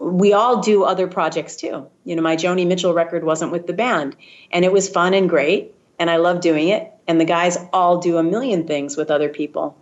we 0.00 0.32
all 0.32 0.62
do 0.62 0.82
other 0.82 1.06
projects 1.06 1.56
too. 1.56 1.86
You 2.04 2.16
know, 2.16 2.22
my 2.22 2.34
Joni 2.34 2.66
Mitchell 2.66 2.94
record 2.94 3.22
wasn't 3.22 3.52
with 3.52 3.66
the 3.66 3.74
band, 3.74 4.16
and 4.50 4.64
it 4.64 4.72
was 4.72 4.88
fun 4.88 5.12
and 5.14 5.28
great, 5.28 5.74
and 5.98 6.08
I 6.10 6.16
love 6.16 6.40
doing 6.40 6.68
it. 6.68 6.90
And 7.06 7.20
the 7.20 7.26
guys 7.26 7.58
all 7.72 7.98
do 7.98 8.16
a 8.16 8.22
million 8.22 8.66
things 8.66 8.96
with 8.96 9.10
other 9.10 9.28
people. 9.28 9.76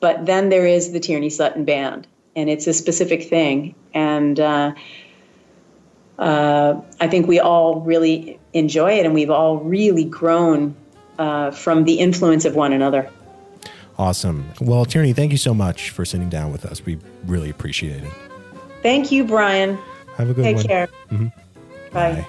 But 0.00 0.26
then 0.26 0.48
there 0.48 0.66
is 0.66 0.92
the 0.92 0.98
Tierney 0.98 1.30
Sutton 1.30 1.64
Band, 1.64 2.08
and 2.34 2.50
it's 2.50 2.66
a 2.66 2.72
specific 2.72 3.28
thing. 3.28 3.76
And 3.94 4.40
uh, 4.40 4.74
uh, 6.18 6.80
I 7.00 7.06
think 7.06 7.28
we 7.28 7.38
all 7.38 7.80
really 7.80 8.40
enjoy 8.52 8.94
it, 8.94 9.06
and 9.06 9.14
we've 9.14 9.30
all 9.30 9.58
really 9.58 10.04
grown 10.04 10.74
uh, 11.18 11.52
from 11.52 11.84
the 11.84 12.00
influence 12.00 12.44
of 12.44 12.56
one 12.56 12.72
another. 12.72 13.08
Awesome. 13.98 14.50
Well, 14.60 14.84
Tierney, 14.84 15.12
thank 15.12 15.30
you 15.30 15.38
so 15.38 15.54
much 15.54 15.90
for 15.90 16.04
sitting 16.04 16.30
down 16.30 16.50
with 16.50 16.64
us. 16.64 16.84
We 16.84 16.98
really 17.26 17.50
appreciate 17.50 18.02
it. 18.02 18.29
Thank 18.82 19.12
you, 19.12 19.24
Brian. 19.24 19.78
Have 20.16 20.30
a 20.30 20.34
good 20.34 20.42
Take 20.42 20.56
one. 20.56 20.64
Take 20.64 20.70
care. 20.70 20.88
Mhm. 21.12 21.32
Bye. 21.92 22.26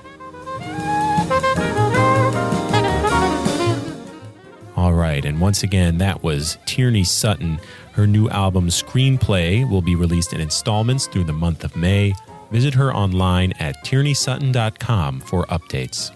All 4.75 4.93
right. 4.93 5.01
right. 5.11 5.25
And 5.25 5.39
once 5.41 5.63
again, 5.63 5.97
that 5.99 6.23
was 6.23 6.57
Tierney 6.65 7.03
Sutton. 7.03 7.59
Her 7.93 8.07
new 8.07 8.29
album, 8.29 8.69
Screenplay, 8.69 9.69
will 9.69 9.81
be 9.81 9.95
released 9.95 10.33
in 10.33 10.39
installments 10.39 11.07
through 11.07 11.25
the 11.25 11.33
month 11.33 11.63
of 11.63 11.75
May. 11.75 12.13
Visit 12.51 12.73
her 12.73 12.93
online 12.93 13.53
at 13.59 13.83
tierneysutton.com 13.85 15.21
for 15.21 15.45
updates. 15.47 16.11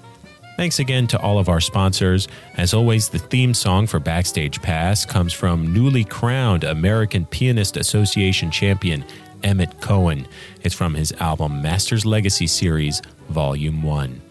Thanks 0.58 0.80
again 0.80 1.06
to 1.08 1.20
all 1.20 1.38
of 1.38 1.50
our 1.50 1.60
sponsors. 1.60 2.30
As 2.56 2.74
always, 2.74 3.10
the 3.10 3.20
theme 3.20 3.54
song 3.54 3.88
for 3.88 4.00
Backstage 4.00 4.62
Pass 4.62 5.06
comes 5.06 5.34
from 5.34 5.74
newly 5.74 6.06
crowned 6.06 6.64
American 6.64 7.26
Pianist 7.26 7.76
Association 7.76 8.50
champion 8.52 9.04
Emmet 9.44 9.82
Cohen. 9.82 10.28
It's 10.64 10.76
from 10.76 10.94
his 10.94 11.12
album 11.14 11.62
Masters 11.62 12.06
Legacy 12.06 12.48
Series, 12.48 13.02
Volume 13.30 13.82
1. 13.84 14.22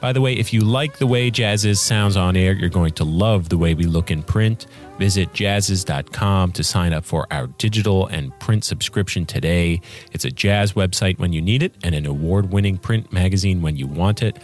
By 0.00 0.14
the 0.14 0.20
way, 0.22 0.32
if 0.32 0.52
you 0.54 0.62
like 0.62 0.96
the 0.96 1.06
way 1.06 1.30
Jazziz 1.30 1.76
sounds 1.76 2.16
on 2.16 2.34
air, 2.34 2.52
you're 2.54 2.70
going 2.70 2.94
to 2.94 3.04
love 3.04 3.50
the 3.50 3.58
way 3.58 3.74
we 3.74 3.84
look 3.84 4.10
in 4.10 4.22
print. 4.22 4.66
Visit 4.98 5.32
jazziz.com 5.34 6.52
to 6.52 6.64
sign 6.64 6.94
up 6.94 7.04
for 7.04 7.26
our 7.30 7.48
digital 7.58 8.06
and 8.06 8.36
print 8.40 8.64
subscription 8.64 9.26
today. 9.26 9.82
It's 10.12 10.24
a 10.24 10.30
jazz 10.30 10.72
website 10.72 11.18
when 11.18 11.34
you 11.34 11.42
need 11.42 11.62
it 11.62 11.74
and 11.82 11.94
an 11.94 12.06
award 12.06 12.50
winning 12.50 12.78
print 12.78 13.12
magazine 13.12 13.60
when 13.60 13.76
you 13.76 13.86
want 13.86 14.22
it. 14.22 14.38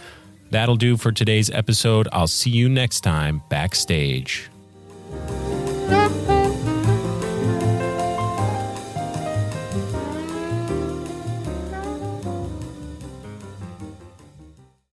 That'll 0.51 0.75
do 0.75 0.95
for 0.95 1.11
today's 1.11 1.49
episode. 1.49 2.07
I'll 2.11 2.27
see 2.27 2.51
you 2.51 2.69
next 2.69 3.01
time 3.01 3.41
backstage. 3.49 4.49